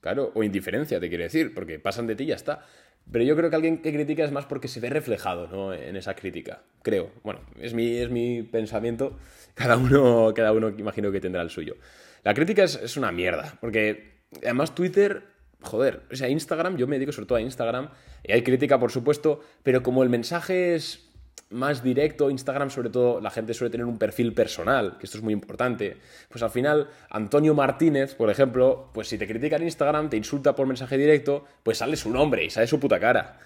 [0.01, 2.67] Claro, o indiferencia, te quiere decir, porque pasan de ti y ya está.
[3.11, 5.73] Pero yo creo que alguien que critica es más porque se ve reflejado ¿no?
[5.73, 6.61] en esa crítica.
[6.83, 7.11] Creo.
[7.23, 9.17] Bueno, es mi, es mi pensamiento.
[9.55, 11.77] Cada uno, cada uno imagino que tendrá el suyo.
[12.23, 17.13] La crítica es, una mierda, porque además Twitter joder, o sea, Instagram, yo me dedico
[17.13, 17.89] sobre todo a Instagram,
[18.23, 21.09] y hay crítica, por supuesto, pero como el mensaje es
[21.49, 25.23] más directo, Instagram sobre todo, la gente suele tener un perfil personal, que esto es
[25.23, 25.97] muy importante,
[26.29, 30.55] pues al final, Antonio Martínez, por ejemplo, pues si te critica en Instagram, te insulta
[30.55, 33.39] por mensaje directo, pues sale su nombre y sale su puta cara.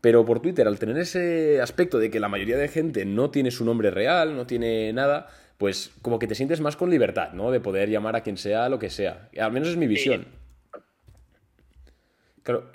[0.00, 3.50] Pero por Twitter, al tener ese aspecto de que la mayoría de gente no tiene
[3.50, 5.28] su nombre real, no tiene nada,
[5.64, 7.50] pues como que te sientes más con libertad, ¿no?
[7.50, 9.30] De poder llamar a quien sea lo que sea.
[9.40, 10.26] Al menos es mi visión.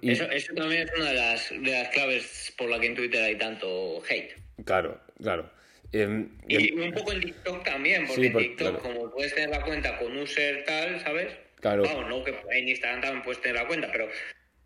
[0.02, 3.38] eso, también es una de las, de las claves por la que en Twitter hay
[3.38, 4.34] tanto hate.
[4.66, 5.48] Claro, claro.
[5.92, 9.62] Em, y em, un poco en TikTok también, porque en TikTok, como puedes tener la
[9.62, 11.32] cuenta con user tal, ¿sabes?
[11.62, 11.84] Claro.
[12.10, 14.10] no que en Instagram también puedes tener la cuenta, pero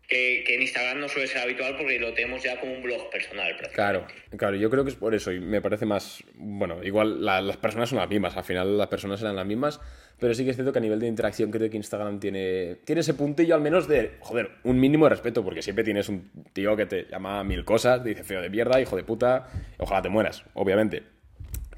[0.08, 3.56] que, en Instagram no suele ser habitual porque lo tenemos ya como un blog personal.
[3.72, 7.56] Claro, claro, yo creo que es por eso y me parece más, bueno, igual las
[7.56, 9.80] personas son las mismas, al final las personas eran las mismas,
[10.18, 13.00] pero sí que es cierto que a nivel de interacción creo que Instagram tiene, tiene
[13.00, 16.76] ese puntillo al menos de, joder, un mínimo de respeto, porque siempre tienes un tío
[16.76, 19.48] que te llama mil cosas, dice feo de mierda, hijo de puta,
[19.78, 21.14] ojalá te mueras, obviamente.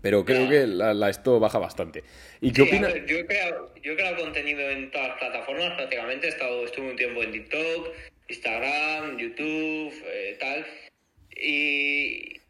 [0.03, 2.05] Pero creo que la, esto baja bastante.
[2.41, 2.95] ¿Y qué opinas?
[3.07, 6.27] Yo, he creado, yo he creado contenido en todas las plataformas prácticamente.
[6.27, 7.89] He estado, estuve un tiempo en TikTok,
[8.29, 10.67] Instagram, YouTube, eh, tal.
[11.31, 12.41] Y,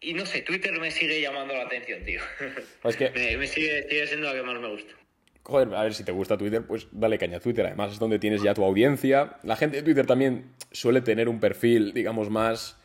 [0.00, 2.20] y no sé, Twitter me sigue llamando la atención, tío.
[2.82, 3.10] Pues que...
[3.10, 4.92] me, sigue, sigue, siendo la que más me gusta.
[5.42, 7.66] Joder, a ver, si te gusta Twitter, pues dale caña a Twitter.
[7.66, 9.38] Además es donde tienes ya tu audiencia.
[9.42, 12.76] La gente de Twitter también suele tener un perfil, digamos, más...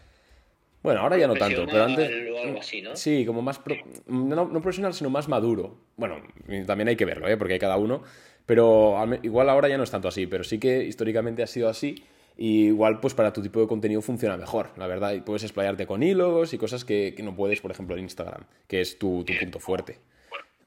[0.81, 2.09] Bueno, ahora ya no tanto, pero antes...
[2.09, 2.95] algo así, ¿no?
[2.95, 3.59] Sí, como más...
[4.07, 5.77] No, profesional, sino más maduro.
[5.97, 6.21] Bueno,
[6.65, 7.37] también hay que verlo, ¿eh?
[7.37, 8.03] Porque hay cada uno.
[8.45, 12.03] Pero igual ahora ya no es tanto así, pero sí que históricamente ha sido así.
[12.35, 15.13] Y igual, pues para tu tipo de contenido funciona mejor, la verdad.
[15.13, 18.81] Y puedes explayarte con hilos y cosas que, no puedes, por ejemplo, en Instagram, que
[18.81, 19.99] es tu, tu punto fuerte.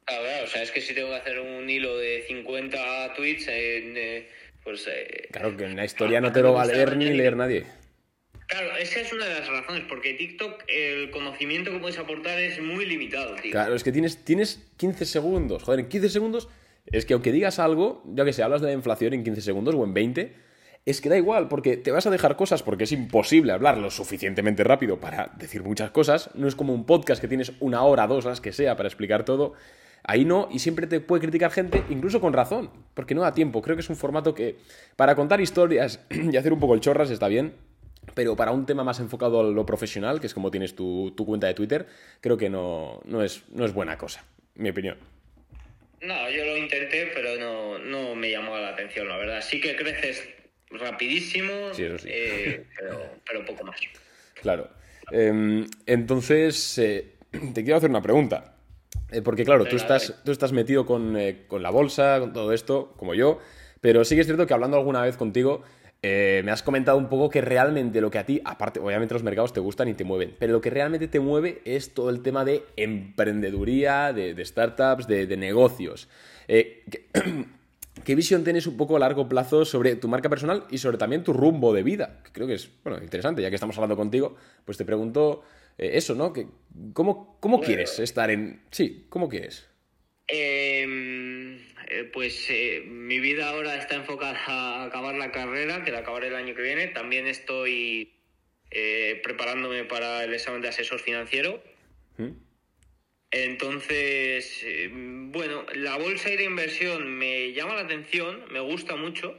[0.07, 3.47] A ver, o sea, es que si tengo que hacer un hilo de 50 tweets,
[3.49, 4.29] eh,
[4.62, 4.87] pues...
[4.87, 7.67] Eh, claro, que en la historia no te lo va a leer ni leer nadie.
[8.47, 12.62] Claro, esa es una de las razones, porque TikTok el conocimiento que puedes aportar es
[12.62, 13.51] muy limitado, tío.
[13.51, 15.64] Claro, es que tienes, tienes 15 segundos.
[15.64, 16.49] Joder, en 15 segundos
[16.87, 19.75] es que aunque digas algo, ya que sé, hablas de la inflación en 15 segundos
[19.75, 20.33] o en 20,
[20.87, 23.91] es que da igual, porque te vas a dejar cosas porque es imposible hablar lo
[23.91, 26.30] suficientemente rápido para decir muchas cosas.
[26.34, 29.24] No es como un podcast que tienes una hora, dos, las que sea, para explicar
[29.24, 29.55] todo.
[30.05, 33.62] Ahí no, y siempre te puede criticar gente, incluso con razón, porque no da tiempo.
[33.62, 34.59] Creo que es un formato que,
[34.95, 37.55] para contar historias y hacer un poco el chorras, está bien,
[38.14, 41.49] pero para un tema más enfocado a lo profesional, que es como tienes tu, cuenta
[41.49, 41.87] de Twitter,
[42.20, 44.24] creo que no, no, es, no es buena cosa,
[44.55, 44.99] mi opinión.
[46.01, 49.41] No, yo lo intenté, pero no, no me llamó la atención, la verdad.
[49.43, 50.37] Sí que creces
[50.71, 53.81] rapidísimo, eh, pero, pero poco más.
[54.41, 54.69] Claro.
[55.11, 57.14] Em, entonces, eh,
[57.55, 58.55] te quiero hacer una pregunta.
[59.12, 62.93] Eh, porque claro, tú estás, tú estás metido con, con, la bolsa, con todo esto,
[62.97, 63.39] como yo,
[63.81, 65.62] pero sí que es cierto que hablando alguna vez contigo,
[66.03, 69.53] me has comentado un poco que realmente lo que a ti, aparte, obviamente los mercados
[69.53, 72.45] te gustan y te mueven, pero lo que realmente te mueve es todo el tema
[72.45, 76.09] de emprendeduría, de, startups, de, negocios.
[78.05, 81.24] ¿qué, visión tienes un poco a largo plazo sobre tu marca personal y sobre también
[81.24, 82.22] tu rumbo de vida?
[82.32, 85.42] creo que es, bueno, interesante, ya que estamos hablando contigo, pues te pregunto
[85.78, 86.32] eh, eso, ¿no?
[86.32, 86.47] Que,
[86.92, 88.62] ¿Cómo, cómo quieres estar en...?
[88.70, 89.68] Sí, ¿cómo quieres?
[90.28, 91.57] Em,
[91.88, 96.28] eh, pues eh, mi vida ahora está enfocada a acabar la carrera, que la acabaré
[96.28, 96.88] el año que viene.
[96.88, 98.12] También estoy
[99.22, 101.62] preparándome para el examen de asesor financiero.
[102.18, 102.45] ¿Mm?
[103.45, 109.39] Entonces, bueno, la bolsa y de inversión me llama la atención, me gusta mucho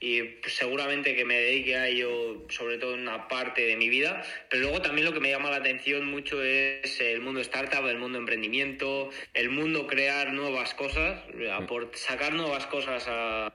[0.00, 4.24] y seguramente que me dedique a ello sobre todo en una parte de mi vida,
[4.50, 7.98] pero luego también lo que me llama la atención mucho es el mundo startup, el
[7.98, 11.22] mundo emprendimiento, el mundo crear nuevas cosas,
[11.68, 13.54] por sacar nuevas cosas a,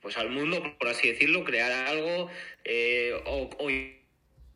[0.00, 2.30] pues al mundo, por así decirlo, crear algo
[2.62, 3.70] eh, o, o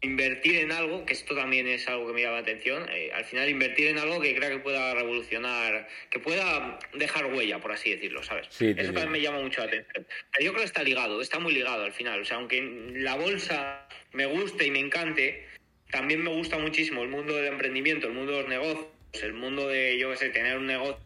[0.05, 3.24] invertir en algo, que esto también es algo que me llama la atención, eh, al
[3.24, 7.90] final invertir en algo que crea que pueda revolucionar, que pueda dejar huella, por así
[7.90, 8.48] decirlo, ¿sabes?
[8.61, 10.07] Eso también me llama mucho la atención.
[10.32, 12.20] Pero yo creo que está ligado, está muy ligado al final.
[12.20, 12.62] O sea, aunque
[12.94, 15.46] la bolsa me guste y me encante,
[15.90, 18.86] también me gusta muchísimo el mundo del emprendimiento, el mundo de los negocios,
[19.22, 20.98] el mundo de, yo qué sé, tener un negocio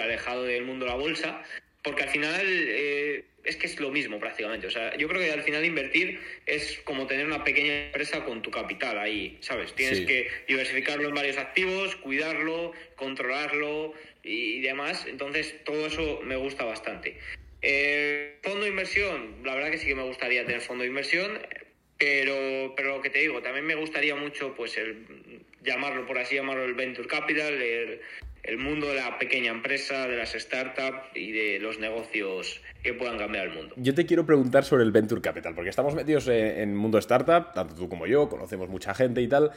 [0.00, 1.42] alejado del mundo de la bolsa,
[1.82, 2.46] porque al final...
[2.46, 4.66] Eh, es que es lo mismo prácticamente.
[4.66, 8.42] O sea, yo creo que al final invertir es como tener una pequeña empresa con
[8.42, 9.74] tu capital ahí, ¿sabes?
[9.74, 15.06] Tienes que diversificarlo en varios activos, cuidarlo, controlarlo y demás.
[15.06, 17.18] Entonces, todo eso me gusta bastante.
[17.60, 21.38] Eh, fondo de inversión, la verdad que sí que me gustaría tener fondo de inversión,
[21.98, 25.06] pero, pero lo que te digo, también me gustaría mucho, pues, el,
[25.62, 28.00] llamarlo, por así llamarlo, el venture capital, el,
[28.44, 33.18] el mundo de la pequeña empresa, de las startups y de los negocios que puedan
[33.18, 33.74] cambiar el mundo.
[33.76, 37.74] Yo te quiero preguntar sobre el Venture Capital, porque estamos metidos en mundo startup, tanto
[37.74, 39.50] tú como yo, conocemos mucha gente y tal,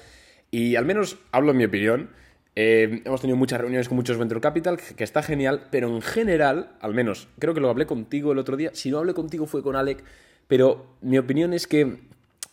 [0.52, 2.10] y al menos hablo en mi opinión.
[2.56, 6.72] Eh, hemos tenido muchas reuniones con muchos Venture Capital, que está genial, pero en general,
[6.80, 9.62] al menos, creo que lo hablé contigo el otro día, si no hablé contigo fue
[9.62, 10.04] con Alec,
[10.48, 11.98] pero mi opinión es que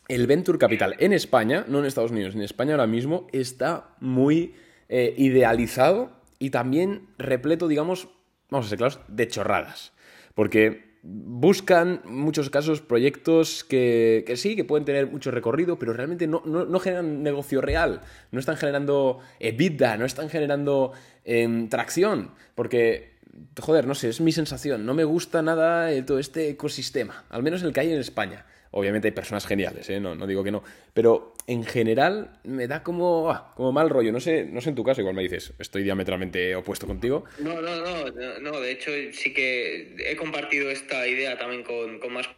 [0.08, 4.54] el Venture Capital en España, no en Estados Unidos, en España ahora mismo, está muy
[4.90, 8.08] eh, idealizado y también repleto, digamos,
[8.50, 9.92] vamos a ser claros, de chorradas.
[10.34, 16.26] Porque buscan en muchos casos proyectos que, sí, que pueden tener mucho recorrido, pero realmente
[16.26, 16.40] no,
[16.80, 18.00] generan negocio real,
[18.32, 20.92] no están generando EBITDA, no están generando
[21.24, 23.18] em, tracción, porque,
[23.60, 27.62] joder, no sé, es mi sensación, no me gusta nada todo este ecosistema, al menos
[27.62, 28.46] el que hay en España.
[28.76, 30.00] Obviamente hay personas geniales, ¿eh?
[30.00, 30.64] no, no digo que no.
[30.92, 34.10] Pero en general me da como, ah, como mal rollo.
[34.10, 37.24] No sé, no sé en tu caso, igual me dices, estoy diametralmente opuesto contigo.
[37.38, 42.28] No, no, no, no, de hecho sí que he compartido esta idea también con, más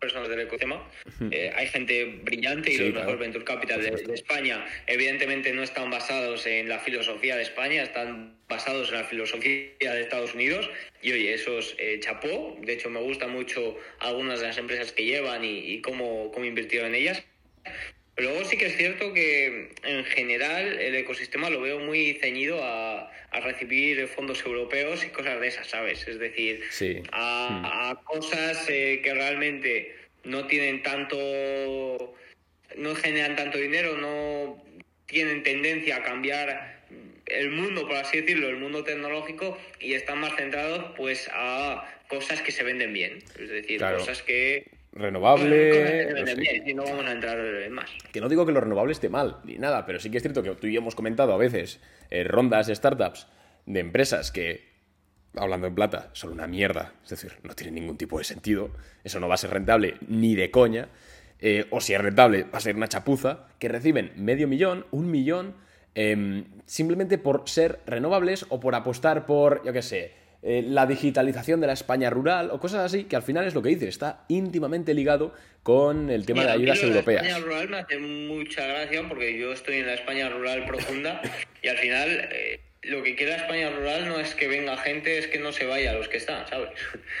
[0.00, 0.82] personas del ecosistema.
[1.30, 3.06] Eh, hay gente brillante y Sí, los claro.
[3.06, 7.82] mejores Venture Capital de, de España, evidentemente, no están basados en la filosofía de España,
[7.82, 10.68] están basados en la filosofía de Estados Unidos.
[11.02, 12.58] Y oye, esos eh, chapó.
[12.62, 16.46] De hecho, me gustan mucho algunas de las empresas que llevan y, y cómo, cómo
[16.46, 17.22] invirtieron en ellas.
[18.20, 22.62] Pero luego sí que es cierto que en general el ecosistema lo veo muy ceñido
[22.62, 26.06] a, a recibir fondos europeos y cosas de esas, ¿sabes?
[26.06, 27.02] Es decir, Sí.
[27.12, 29.94] a, a cosas eh, que realmente
[30.24, 31.16] no tienen tanto,
[32.76, 34.62] no generan tanto dinero, no
[35.06, 36.82] tienen tendencia a cambiar
[37.24, 42.42] el mundo, por así decirlo, el mundo tecnológico y están más centrados pues a cosas
[42.42, 43.96] que se venden bien, es decir, Claro.
[44.00, 46.26] cosas que Renovable.
[46.26, 47.90] se no bien vamos a entrar en más.
[48.12, 50.42] Que no digo que lo renovable esté mal, ni nada, pero sí que es cierto
[50.42, 51.80] que tú y yo hemos comentado a veces
[52.10, 53.28] eh, rondas de startups
[53.66, 54.68] de empresas que,
[55.36, 56.94] hablando en plata, son una mierda.
[57.04, 58.70] Es decir, no tienen ningún tipo de sentido.
[59.04, 60.88] Eso no va a ser rentable ni de coña.
[61.38, 63.46] Eh, o si es rentable, va a ser una chapuza.
[63.60, 65.54] Que reciben medio millón, un millón,
[65.94, 71.60] em, simplemente por ser renovables o por apostar por, yo qué sé, eh, la digitalización
[71.60, 74.24] de la España rural o cosas así, que al final es lo que dice, está
[74.28, 77.22] íntimamente ligado con el tema de Mira, ayudas europeas.
[77.22, 81.20] La España rural me hace mucha gracia porque yo estoy en la España rural profunda
[81.62, 85.18] y al final eh, lo que quiere la España rural no es que venga gente,
[85.18, 86.70] es que no se vaya a los que están, ¿sabes?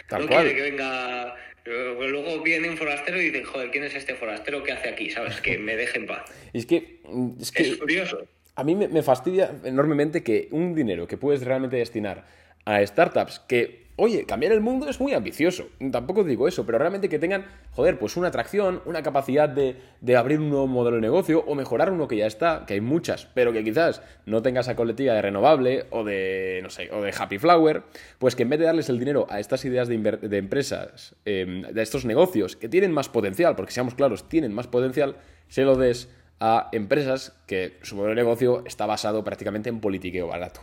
[0.08, 0.44] Tal no cual.
[0.44, 1.34] quiere que venga.
[1.66, 4.62] Luego viene un forastero y dicen, joder, ¿quién es este forastero?
[4.64, 5.10] ¿Qué hace aquí?
[5.10, 5.42] ¿Sabes?
[5.42, 6.22] Que me deje en paz.
[6.54, 8.26] Y es que, mm, es que Es curioso.
[8.56, 12.24] a mí me fastidia enormemente que un dinero que puedes realmente destinar
[12.64, 15.68] a startups que, oye, cambiar el mundo es muy ambicioso.
[15.92, 20.16] Tampoco digo eso, pero realmente que tengan, joder, pues una atracción, una capacidad de, de
[20.16, 23.26] abrir un nuevo modelo de negocio o mejorar uno que ya está, que hay muchas,
[23.34, 27.12] pero que quizás no tenga esa coletilla de renovable o de, no sé, o de
[27.16, 27.82] Happy Flower,
[28.18, 29.94] pues que en vez de darles el dinero a estas ideas de,
[30.38, 35.16] empresas, eh, de estos negocios que tienen más potencial, porque seamos claros, tienen más potencial,
[35.48, 36.08] se lo des
[36.40, 40.62] a empresas que su modelo de negocio está basado prácticamente en politiqueo barato.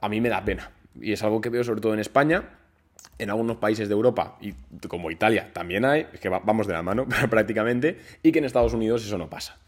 [0.00, 0.72] A mí me da pena.
[1.00, 2.44] Y es algo que veo sobre todo en España,
[3.18, 4.52] en algunos países de Europa, y
[4.88, 8.44] como Italia también hay, es que va- vamos de la mano prácticamente, y que en
[8.44, 9.58] Estados Unidos eso no pasa.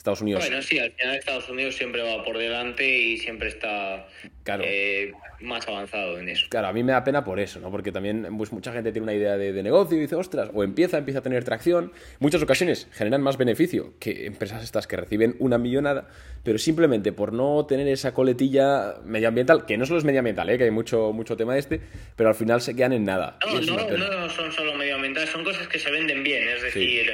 [0.00, 4.06] Estados Unidos Bueno, sí, al final Estados Unidos siempre va por delante y siempre está
[4.44, 4.64] Claro.
[4.66, 6.46] eh, más avanzado en eso.
[6.48, 7.70] Claro, a mí me da pena por eso, ¿no?
[7.70, 10.64] Porque también pues, mucha gente tiene una idea de, de negocio y dice, ostras, o
[10.64, 11.92] empieza, empieza a tener tracción.
[12.18, 16.08] Muchas ocasiones generan más beneficio que empresas estas que reciben una millonada,
[16.44, 20.56] pero simplemente por no tener esa coletilla medioambiental, que no solo es medioambiental, ¿eh?
[20.56, 21.80] que hay mucho, mucho tema de este,
[22.16, 23.38] pero al final se quedan en nada.
[23.46, 27.06] No, no, no son solo medioambientales, son cosas que se venden bien, es decir,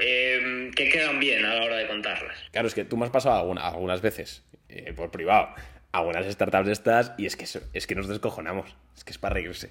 [0.00, 2.36] eh, que quedan bien a la hora de contarlas.
[2.52, 5.48] Claro, es que tú me has pasado alguna- algunas veces eh, por privado
[5.92, 8.76] algunas startups estas y es que, es que nos descojonamos.
[8.96, 9.70] Es que es para reírse.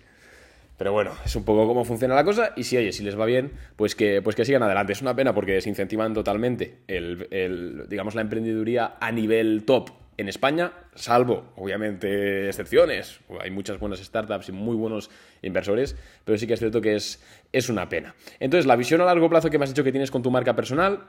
[0.78, 3.26] Pero bueno, es un poco cómo funciona la cosa y si, oye, si les va
[3.26, 4.94] bien, pues que, pues que sigan adelante.
[4.94, 10.30] Es una pena porque desincentivan totalmente el, el, digamos, la emprendeduría a nivel top en
[10.30, 13.20] España, salvo, obviamente, excepciones.
[13.39, 15.09] Hay muchas buenas startups y muy buenos
[15.41, 15.95] inversores,
[16.26, 18.15] pero sí que es cierto que es, es una pena.
[18.39, 20.55] Entonces, la visión a largo plazo que me has dicho que tienes con tu marca
[20.55, 21.03] personal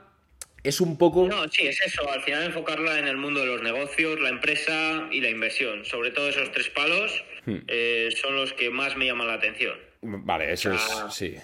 [0.63, 1.27] es un poco...
[1.27, 5.07] No, sí, es eso, al final enfocarla en el mundo de los negocios, la empresa
[5.11, 5.83] y la inversión.
[5.85, 7.57] Sobre todo esos tres palos Hmm.
[7.67, 9.75] eh, son los que más me llaman la atención.
[10.01, 10.81] Vale, eso es...
[11.09, 11.35] Sí.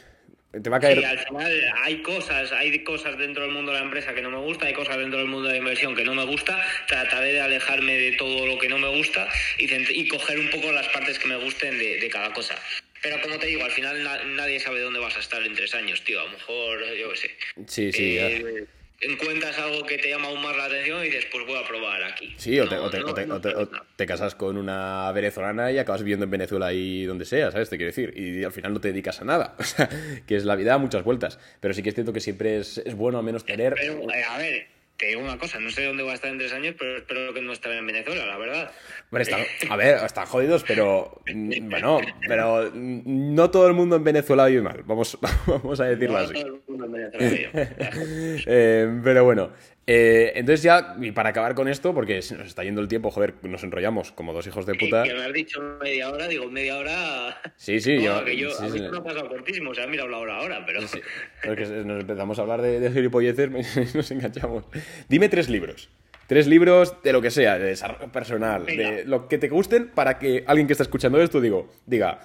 [0.51, 0.99] Te va a caer...
[0.99, 4.29] Sí, al final hay cosas, hay cosas dentro del mundo de la empresa que no
[4.29, 6.63] me gusta, hay cosas dentro del mundo de la inversión que no me gusta.
[6.87, 9.27] Trataré de alejarme de todo lo que no me gusta
[9.57, 12.55] y, coger un poco las partes que me gusten de, de cada cosa.
[13.01, 15.75] Pero como te digo, al final na- nadie sabe dónde vas a estar en tres
[15.75, 16.19] años, tío.
[16.19, 17.31] A lo mejor, yo qué sé.
[17.67, 18.65] Sí, sí, eh,
[19.01, 22.03] encuentras algo que te llama aún más la atención y dices, pues voy a probar
[22.03, 22.33] aquí.
[22.37, 25.11] Sí, o te, No, o te- no, o te- no o te casas con una
[25.11, 27.69] venezolana y acabas viviendo en Venezuela y donde sea, ¿sabes?
[27.69, 28.13] Te quiero decir.
[28.17, 29.55] Y al final no te dedicas a nada.
[29.59, 29.89] O sea,
[30.25, 31.39] que es la vida a muchas vueltas.
[31.59, 33.75] Pero sí que es cierto que siempre es, es bueno al menos tener...
[33.75, 34.67] Pero, eh, a ver,
[34.97, 37.33] te digo una cosa, no sé dónde voy a estar en tres años, pero espero
[37.33, 38.71] que no estaré en Venezuela, la verdad.
[39.11, 41.21] Hombre, están- a ver, están jodidos, pero...
[41.33, 44.81] mm, Bueno, pero no todo el mundo en Venezuela vive mal.
[44.85, 45.17] Vamos,
[45.47, 46.33] vamos a decirlo No así.
[46.33, 47.49] todo el mundo en Venezuela, tío.
[48.47, 49.51] Eh, pero bueno,
[49.87, 53.09] eh, entonces ya, y para acabar con esto, porque se nos está yendo el tiempo,
[53.09, 55.03] joder, nos enrollamos como dos hijos de puta.
[55.03, 57.41] Que me has dicho media hora, digo media hora.
[57.55, 58.85] Sí, sí, No, yo- que yo sí, a mí sí.
[58.91, 60.81] me ha pasado cortísimo, o sea, he mirado la hora ahora, pero.
[60.87, 60.99] Sí,
[61.45, 63.49] porque nos empezamos a hablar de, de gilipolleces
[63.95, 64.65] nos enganchamos.
[65.07, 65.89] Dime tres libros.
[66.27, 68.91] Tres libros de lo que sea, de desarrollo personal, Venga.
[68.91, 72.19] de lo que te gusten, para que alguien que está escuchando esto digo, diga,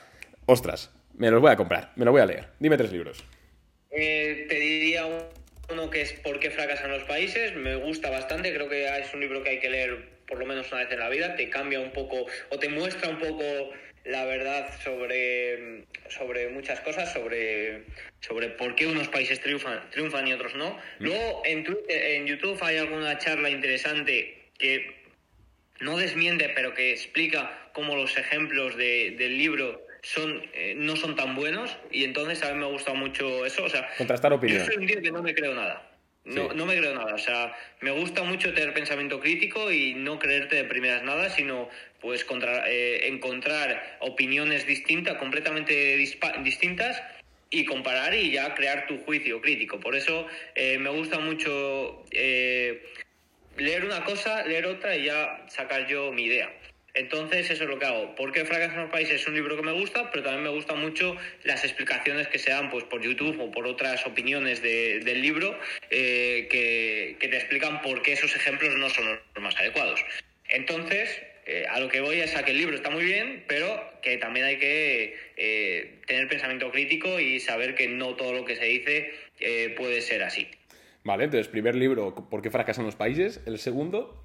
[0.46, 2.48] ostras, me los voy a comprar, me lo voy a leer.
[2.58, 3.22] Dime tres libros.
[3.92, 5.04] Eh, te diría
[5.70, 7.54] uno que es ¿Por qué fracasan los países?
[7.54, 10.70] Me gusta bastante, creo que es un libro que hay que leer por lo menos
[10.72, 13.44] una vez en la vida, te cambia un poco o te muestra un poco
[14.04, 17.84] la verdad sobre, sobre muchas cosas, sobre,
[18.20, 20.78] sobre por qué unos países triunfan, triunfan y otros no.
[20.98, 25.02] Luego en, en YouTube hay alguna charla interesante que
[25.80, 31.14] no desmiente, pero que explica cómo los ejemplos de, del libro son eh, no son
[31.16, 33.64] tan buenos y entonces a mí me gusta mucho eso.
[33.64, 34.66] O sea, Contrastar opiniones.
[34.66, 35.88] Yo soy un tío que no me creo nada.
[36.24, 40.20] No, no me creo nada, o sea, me gusta mucho tener pensamiento crítico y no
[40.20, 41.68] creerte de primeras nada, sino
[42.00, 47.02] pues contra, eh, encontrar opiniones distintas, completamente distintas
[47.50, 49.80] y comparar y ya crear tu juicio crítico.
[49.80, 52.84] Por eso eh, me gusta mucho eh,
[53.56, 56.52] leer una cosa, leer otra y ya sacar yo mi idea.
[56.94, 58.14] Entonces, eso es lo que hago.
[58.14, 59.22] ¿Por qué Fracasan los Países?
[59.22, 62.50] Es un libro que me gusta, pero también me gustan mucho las explicaciones que se
[62.50, 65.58] dan pues, por YouTube o por otras opiniones del libro
[65.90, 70.04] eh, que, te explican por qué esos ejemplos no son los más adecuados.
[70.50, 73.82] Entonces, eh, a lo que voy es a que el libro está muy bien, pero
[74.02, 78.56] que también hay que eh, tener pensamiento crítico y saber que no todo lo que
[78.56, 79.14] se dice
[79.76, 80.46] puede ser así.
[81.04, 83.40] Vale, entonces, primer libro, ¿por qué fracasan los países?
[83.46, 84.21] El segundo,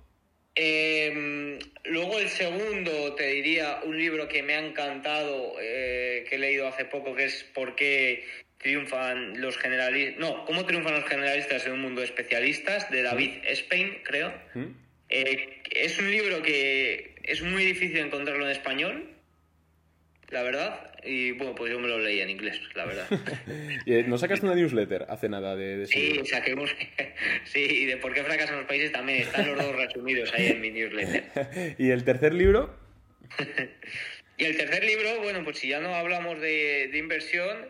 [0.60, 6.40] eh, luego el segundo, te diría, un libro que me ha encantado, eh, que he
[6.40, 8.26] leído hace poco, que es ¿Por qué
[8.58, 10.20] triunfan los generalistas?
[10.20, 12.90] No, ¿Cómo triunfan los generalistas en un mundo de especialistas?
[12.90, 14.34] De David Spain, creo.
[15.10, 19.17] Eh, es un libro que es muy difícil encontrarlo en español,
[20.30, 20.92] la verdad.
[21.04, 23.08] Y bueno, pues yo me lo leí en inglés, la verdad.
[23.86, 26.70] Eh, ¿No sacaste una newsletter hace nada de, de Sí, saquemos.
[27.46, 30.60] sí, y de por qué fracasan los países también están los dos resumidos ahí en
[30.62, 31.76] mi newsletter.
[31.78, 32.76] ¿Y el tercer libro?
[34.38, 37.70] y el tercer libro, bueno, pues si ya no hablamos de, de inversión,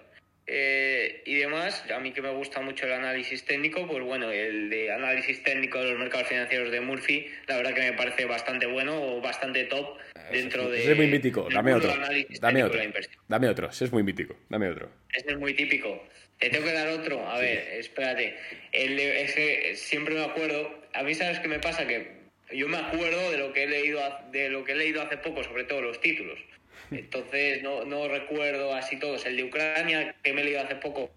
[0.49, 4.69] eh, y demás, a mí que me gusta mucho el análisis técnico, pues bueno, el
[4.69, 8.65] de análisis técnico de los mercados financieros de Murphy, la verdad que me parece bastante
[8.65, 9.97] bueno o bastante top
[10.31, 10.91] dentro de...
[10.91, 11.93] es muy mítico, dame otro.
[12.39, 12.79] Dame otro.
[13.27, 14.89] Dame otro, ese es muy mítico, dame otro.
[15.13, 16.03] Ese es muy típico.
[16.39, 17.27] Te tengo que dar otro.
[17.27, 18.35] A ver, espérate.
[18.71, 20.83] El, ese, siempre me acuerdo.
[20.93, 21.87] A mí, ¿sabes qué me pasa?
[21.87, 22.11] Que
[22.53, 23.99] yo me acuerdo de lo que he leído,
[24.31, 26.39] de lo que he leído hace poco, sobre todo los títulos.
[26.91, 29.25] Entonces no, no recuerdo así todos.
[29.25, 31.11] El de Ucrania, que me he leído hace poco,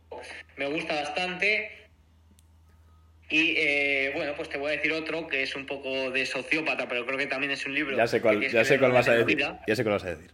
[0.56, 1.79] me gusta bastante.
[3.30, 6.88] Y eh, bueno, pues te voy a decir otro que es un poco de sociópata,
[6.88, 7.96] pero creo que también es un libro.
[7.96, 9.38] Ya sé cuál, ya sé cuál vas a decir.
[9.38, 10.30] Ya sé cuál vas a decir.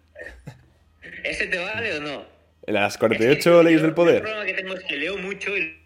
[1.22, 2.24] ¿Ese te vale o no?
[2.66, 4.16] ¿Las 48 leyes del poder?
[4.16, 5.78] El problema que tengo es que leo mucho y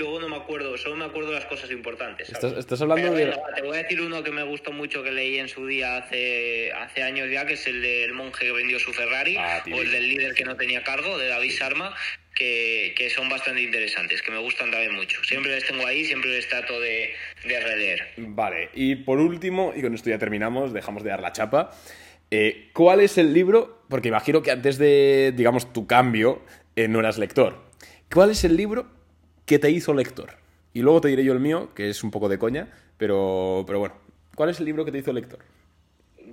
[0.00, 2.30] luego no me acuerdo, solo me acuerdo las cosas importantes.
[2.30, 3.36] Estás, hablando de...
[3.54, 6.72] te voy a decir uno que me gustó mucho que leí en su día hace,
[6.72, 9.90] hace años ya, que es el del monje que vendió su Ferrari, ah, o el
[9.90, 11.94] del líder que no tenía cargo, de David Sarma,
[12.34, 15.22] que, que, son bastante interesantes, que me gustan también mucho.
[15.22, 17.10] Siempre les tengo ahí, siempre les trato de,
[17.44, 18.08] de releer.
[18.16, 21.70] Vale, y por último, y con esto ya terminamos, dejamos de dar la chapa.
[22.30, 23.84] Eh, ¿Cuál es el libro?
[23.90, 26.42] Porque imagino que antes de, digamos, tu cambio,
[26.74, 27.68] eh, no eras lector.
[28.08, 28.99] ¿Cuál es el libro
[29.50, 30.36] ¿qué te hizo lector?
[30.72, 33.80] Y luego te diré yo el mío, que es un poco de coña, pero, pero
[33.80, 33.96] bueno,
[34.36, 35.40] ¿cuál es el libro que te hizo lector?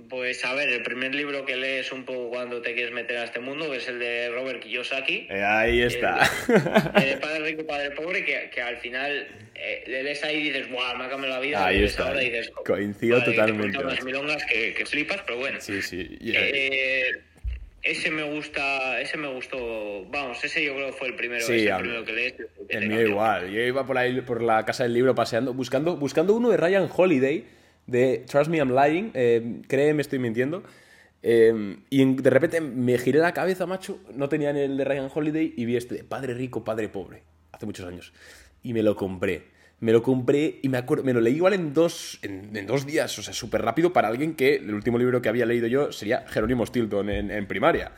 [0.08, 3.24] Pues a ver, el primer libro que lees un poco cuando te quieres meter a
[3.24, 5.26] este mundo es el de Robert Kiyosaki.
[5.30, 6.30] Eh, ahí está.
[6.94, 10.70] El, Padre Rico, Padre Pobre, que, que al final eh, le lees ahí y dices,
[10.70, 10.96] ¡guau!
[10.96, 11.66] Me ha cambiado la vida.
[11.66, 12.14] Ahí está.
[12.64, 13.78] Coincido totalmente.
[13.78, 15.60] unas milongas que, que, flipas, pero bueno.
[15.60, 16.16] Sí, sí.
[16.20, 17.20] Eh,
[17.82, 19.56] ese me gusta, ese me gustó,
[20.10, 22.34] vamos, ese yo creo que fue el primero, ese primero que leí.
[22.68, 26.34] El mío igual, yo iba por ahí por la casa del libro paseando, buscando, buscando
[26.34, 27.46] uno de Ryan Holiday,
[27.86, 30.64] de Trust Me I'm Lying, eh, créeme estoy mintiendo,
[31.22, 35.54] eh, y de repente me giré la cabeza, macho, no tenía el de Ryan Holiday
[35.56, 37.22] y vi este de Padre Rico, Padre Pobre,
[37.52, 38.12] hace muchos años,
[38.62, 41.72] y me lo compré me lo compré y me acuerdo, me lo leí igual en
[41.72, 45.28] dos, en, dos días, o sea, súper rápido para alguien que el último libro que
[45.28, 47.92] había leído yo sería Jerónimo Stilton en, en primaria.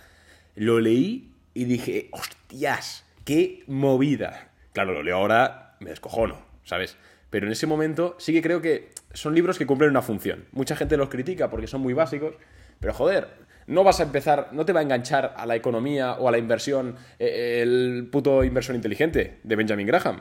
[0.56, 4.50] Lo leí y dije, hostias, qué movida.
[4.72, 6.96] Claro, lo leo ahora, me descojono, ¿sabes?
[7.30, 10.44] Pero en ese momento sí que creo que son libros que cumplen una función.
[10.52, 12.34] Mucha gente los critica porque son muy básicos,
[12.80, 13.28] pero joder,
[13.66, 16.38] no vas a empezar, no te va a enganchar a la economía o a la
[16.38, 20.20] inversión eh, el puto inversión inteligente de Benjamin Graham.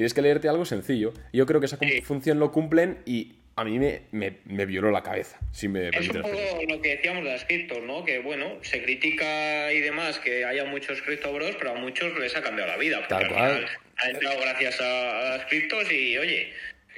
[0.00, 1.12] Tienes que leerte algo sencillo.
[1.30, 5.38] Yo creo que esa función lo cumplen y a mí me, me, violó la cabeza.
[5.52, 8.02] Si me es un poco lo que decíamos de las criptos, ¿no?
[8.02, 12.40] Que bueno, se critica y demás que haya muchos criptobros, pero a muchos les ha
[12.40, 13.06] cambiado la vida.
[13.08, 13.66] Tal cual.
[13.98, 16.50] Ha entrado gracias a, a las criptos y oye,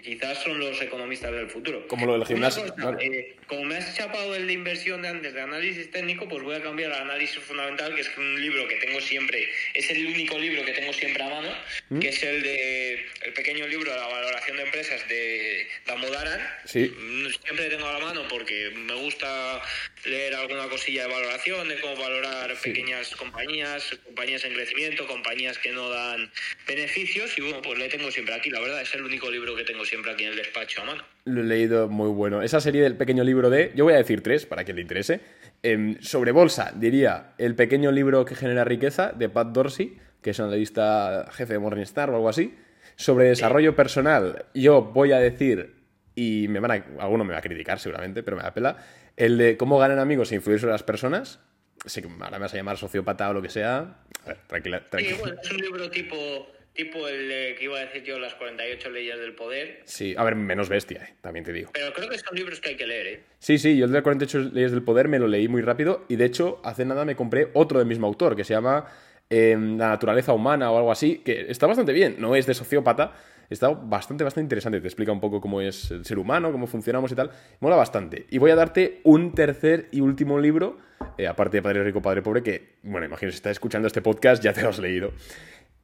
[0.03, 1.87] quizás son los economistas del futuro.
[1.89, 2.65] Como lo del gimnasio.
[3.01, 6.57] Eh, como me has chapado el de inversión de antes, de análisis técnico, pues voy
[6.57, 10.39] a cambiar al análisis fundamental, que es un libro que tengo siempre, es el único
[10.39, 11.49] libro que tengo siempre a mano,
[11.91, 11.99] ¿Mm?
[12.01, 16.41] que es el de el pequeño libro de la valoración de empresas de Damodaran.
[16.65, 16.93] Sí.
[17.45, 19.63] Siempre tengo a la mano porque me gusta
[20.05, 25.73] leer alguna cosilla de valoración, de cómo valorar pequeñas compañías, compañías en crecimiento, compañías que
[25.73, 26.31] no dan
[26.67, 27.37] beneficios.
[27.39, 29.85] Y bueno, pues le tengo siempre aquí, la verdad, es el único libro que tengo
[29.85, 31.05] siempre aquí en el despacho a mano.
[31.25, 32.43] Lo he leído muy bueno.
[32.43, 35.21] Esa serie del pequeño libro de, yo voy a decir tres, para quien le interese.
[35.63, 40.41] Em, sobre bolsa, diría El pequeño libro que genera riqueza, de Pat Dorsey, que es
[40.41, 42.55] analista jefe de Morningstar o algo así.
[42.97, 45.75] Sobre desarrollo personal, yo voy a decir,
[46.15, 48.77] y me van a, alguno me va a criticar seguramente, pero me da pela,
[49.17, 51.41] el de cómo ganar amigos e influir sobre las personas.
[52.21, 53.97] Ahora me vas a llamar sociópata o lo que sea.
[54.25, 55.17] A ver, tranquila, tranquila.
[55.17, 56.17] Sí, bueno, es un libro tipo,
[56.75, 59.83] tipo el de, que iba a decir yo, Las 48 leyes del poder.
[59.85, 61.71] Sí, a ver, menos bestia, eh, también te digo.
[61.73, 63.23] Pero creo que son libros que hay que leer, ¿eh?
[63.39, 66.05] Sí, sí, yo el de las 48 leyes del poder me lo leí muy rápido
[66.09, 68.87] y de hecho hace nada me compré otro del mismo autor que se llama
[69.29, 73.15] eh, La naturaleza humana o algo así, que está bastante bien, no es de sociópata,
[73.53, 74.81] está bastante, bastante interesante.
[74.81, 77.31] Te explica un poco cómo es el ser humano, cómo funcionamos y tal.
[77.61, 78.27] Mola bastante.
[78.31, 80.79] Y voy a darte un tercer y último libro,
[81.19, 84.43] eh, aparte de Padre Rico, Padre Pobre, que, bueno, imagino si estás escuchando este podcast
[84.43, 85.13] ya te lo has leído.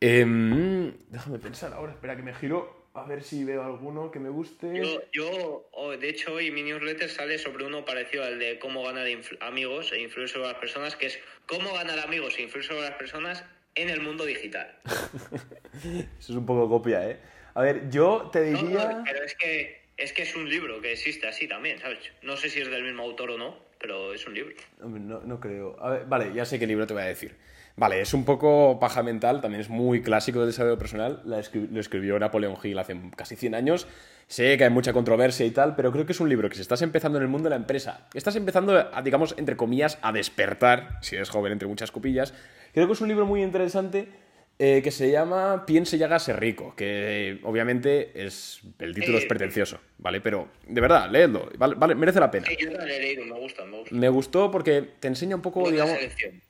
[0.00, 2.78] Em, déjame pensar ahora, espera que me giro.
[2.94, 4.74] A ver si veo alguno que me guste.
[4.74, 8.82] Yo, yo oh, de hecho, hoy mi newsletter sale sobre uno parecido al de cómo
[8.82, 9.06] ganar
[9.40, 12.96] amigos e influir sobre las personas, que es cómo ganar amigos e influir sobre las
[12.96, 13.44] personas
[13.76, 14.78] en el mundo digital.
[16.18, 17.20] Eso es un poco copia, ¿eh?
[17.58, 18.92] A ver, yo te diría...
[18.92, 21.98] No, pero es que, es que es un libro que existe así también, ¿sabes?
[22.22, 24.54] No sé si es del mismo autor o no, pero es un libro.
[24.78, 25.76] No, no creo.
[25.80, 27.34] A ver, vale, ya sé qué libro te voy a decir.
[27.74, 31.20] Vale, es un poco paja mental, también es muy clásico del desarrollo personal.
[31.24, 33.88] lo escribió Napoleón Hill hace casi 100 años.
[34.28, 36.60] Sé que hay mucha controversia y tal, pero creo que es un libro que si
[36.60, 40.12] estás empezando en el mundo de la empresa, estás empezando, a, digamos, entre comillas, a
[40.12, 42.34] despertar, si eres joven, entre muchas copillas.
[42.72, 44.27] Creo que es un libro muy interesante
[44.60, 49.78] eh, que se llama Piense y hágase rico, que obviamente es el título es pretencioso,
[49.98, 50.20] ¿vale?
[50.20, 52.48] Pero de verdad, leedlo, vale, merece la pena.
[52.58, 53.94] Yo lo he leído, me gusta, me gusta.
[53.94, 55.96] Me gustó porque te enseña un poco, digamos...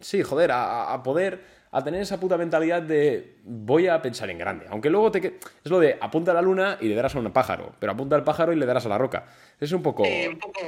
[0.00, 1.40] Sí, joder, a, poder,
[1.70, 4.64] a tener esa puta mentalidad de voy a pensar en grande.
[4.70, 5.38] Aunque luego te...
[5.62, 8.16] Es lo de apunta a la luna y le darás a un pájaro, pero apunta
[8.16, 9.26] al pájaro y le darás a la roca.
[9.60, 10.04] Es un poco...
[10.04, 10.60] un poco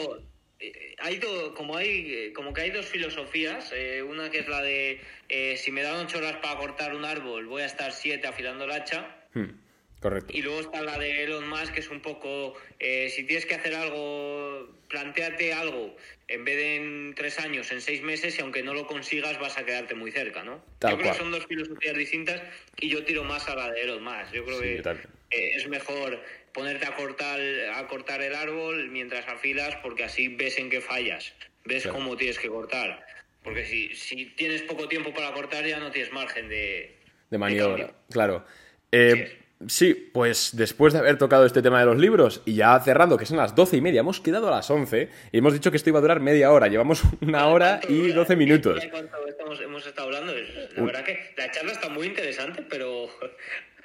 [0.98, 1.20] hay
[1.54, 5.56] como hay eh, como que hay dos filosofías eh, una que es la de eh,
[5.56, 8.72] si me dan ocho horas para cortar un árbol voy a estar siete afilando el
[8.72, 9.16] hacha.
[9.32, 9.50] Hmm,
[10.00, 10.32] correcto.
[10.34, 13.74] Y luego está la de Elon Musk que es un poco si tienes que hacer
[13.74, 15.96] algo planteate algo
[16.28, 19.56] en vez de en tres años en seis meses y aunque no lo consigas vas
[19.56, 22.42] a quedarte muy cerca no yo creo que son dos filosofías distintas
[22.78, 24.32] y yo tiro más a la de Elon Musk.
[24.32, 24.82] Yo creo que
[25.30, 26.20] es mejor
[26.52, 27.40] ponerte a cortar,
[27.74, 31.32] a cortar el árbol mientras afilas porque así ves en qué fallas,
[31.64, 33.04] ves cómo tienes que cortar.
[33.42, 36.98] Porque si, si tienes poco tiempo para cortar ya no tienes margen de...
[37.30, 38.44] De maniobra, claro.
[38.92, 40.10] Eh, sí.
[40.12, 43.36] pues después de haber tocado este tema de los libros y ya cerrando, que son
[43.36, 46.00] las doce y media, hemos quedado a las once y hemos dicho que esto iba
[46.00, 46.66] a durar media hora.
[46.66, 48.82] Llevamos una hora y doce minutos.
[49.62, 50.34] hemos estado hablando?
[50.76, 53.08] La verdad que la charla está muy interesante, pero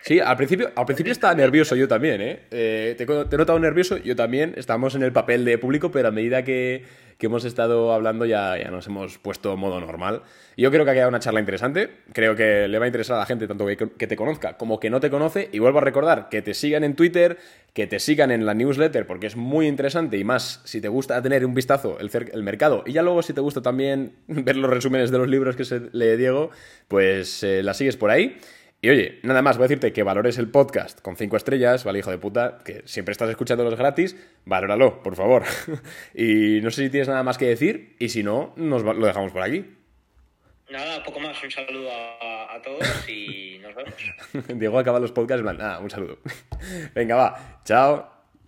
[0.05, 2.41] Sí, al principio, al principio estaba nervioso yo también, ¿eh?
[2.51, 4.53] eh te, he notado nervioso, yo también.
[4.55, 6.83] Estamos en el papel de público, pero a medida que,
[7.19, 10.21] hemos estado hablando ya, nos hemos puesto modo normal.
[10.57, 11.89] Yo creo que ha quedado una charla interesante.
[12.13, 14.79] Creo que le va a interesar a la gente, tanto que, que, te conozca como
[14.79, 15.49] que no te conoce.
[15.51, 17.39] Y vuelvo a recordar que te sigan en Twitter,
[17.73, 20.19] que te sigan en la newsletter, porque es muy interesante.
[20.19, 22.83] Y más, si te gusta tener un vistazo el, el mercado.
[22.85, 25.89] Y ya luego, si te gusta también ver los resúmenes de los libros que se
[25.93, 26.51] lee Diego,
[26.87, 28.37] pues eh, la sigues por ahí.
[28.85, 31.97] Y oye, nada más, voy a decirte que valores el podcast con cinco estrellas, ¿vale,
[31.97, 32.59] hijo de puta?
[32.63, 35.41] Que siempre estás escuchando los gratis, valóralo, por favor.
[36.13, 39.31] y no sé si tienes nada más que decir, y si no, nos lo dejamos
[39.31, 39.65] por aquí.
[40.69, 41.43] Nada, poco más.
[41.43, 43.95] Un saludo a, todos y nos vemos.
[44.59, 46.19] Diego acaba los podcasts, nada, un saludo.
[46.93, 47.61] Venga, va.
[47.65, 48.14] Chao.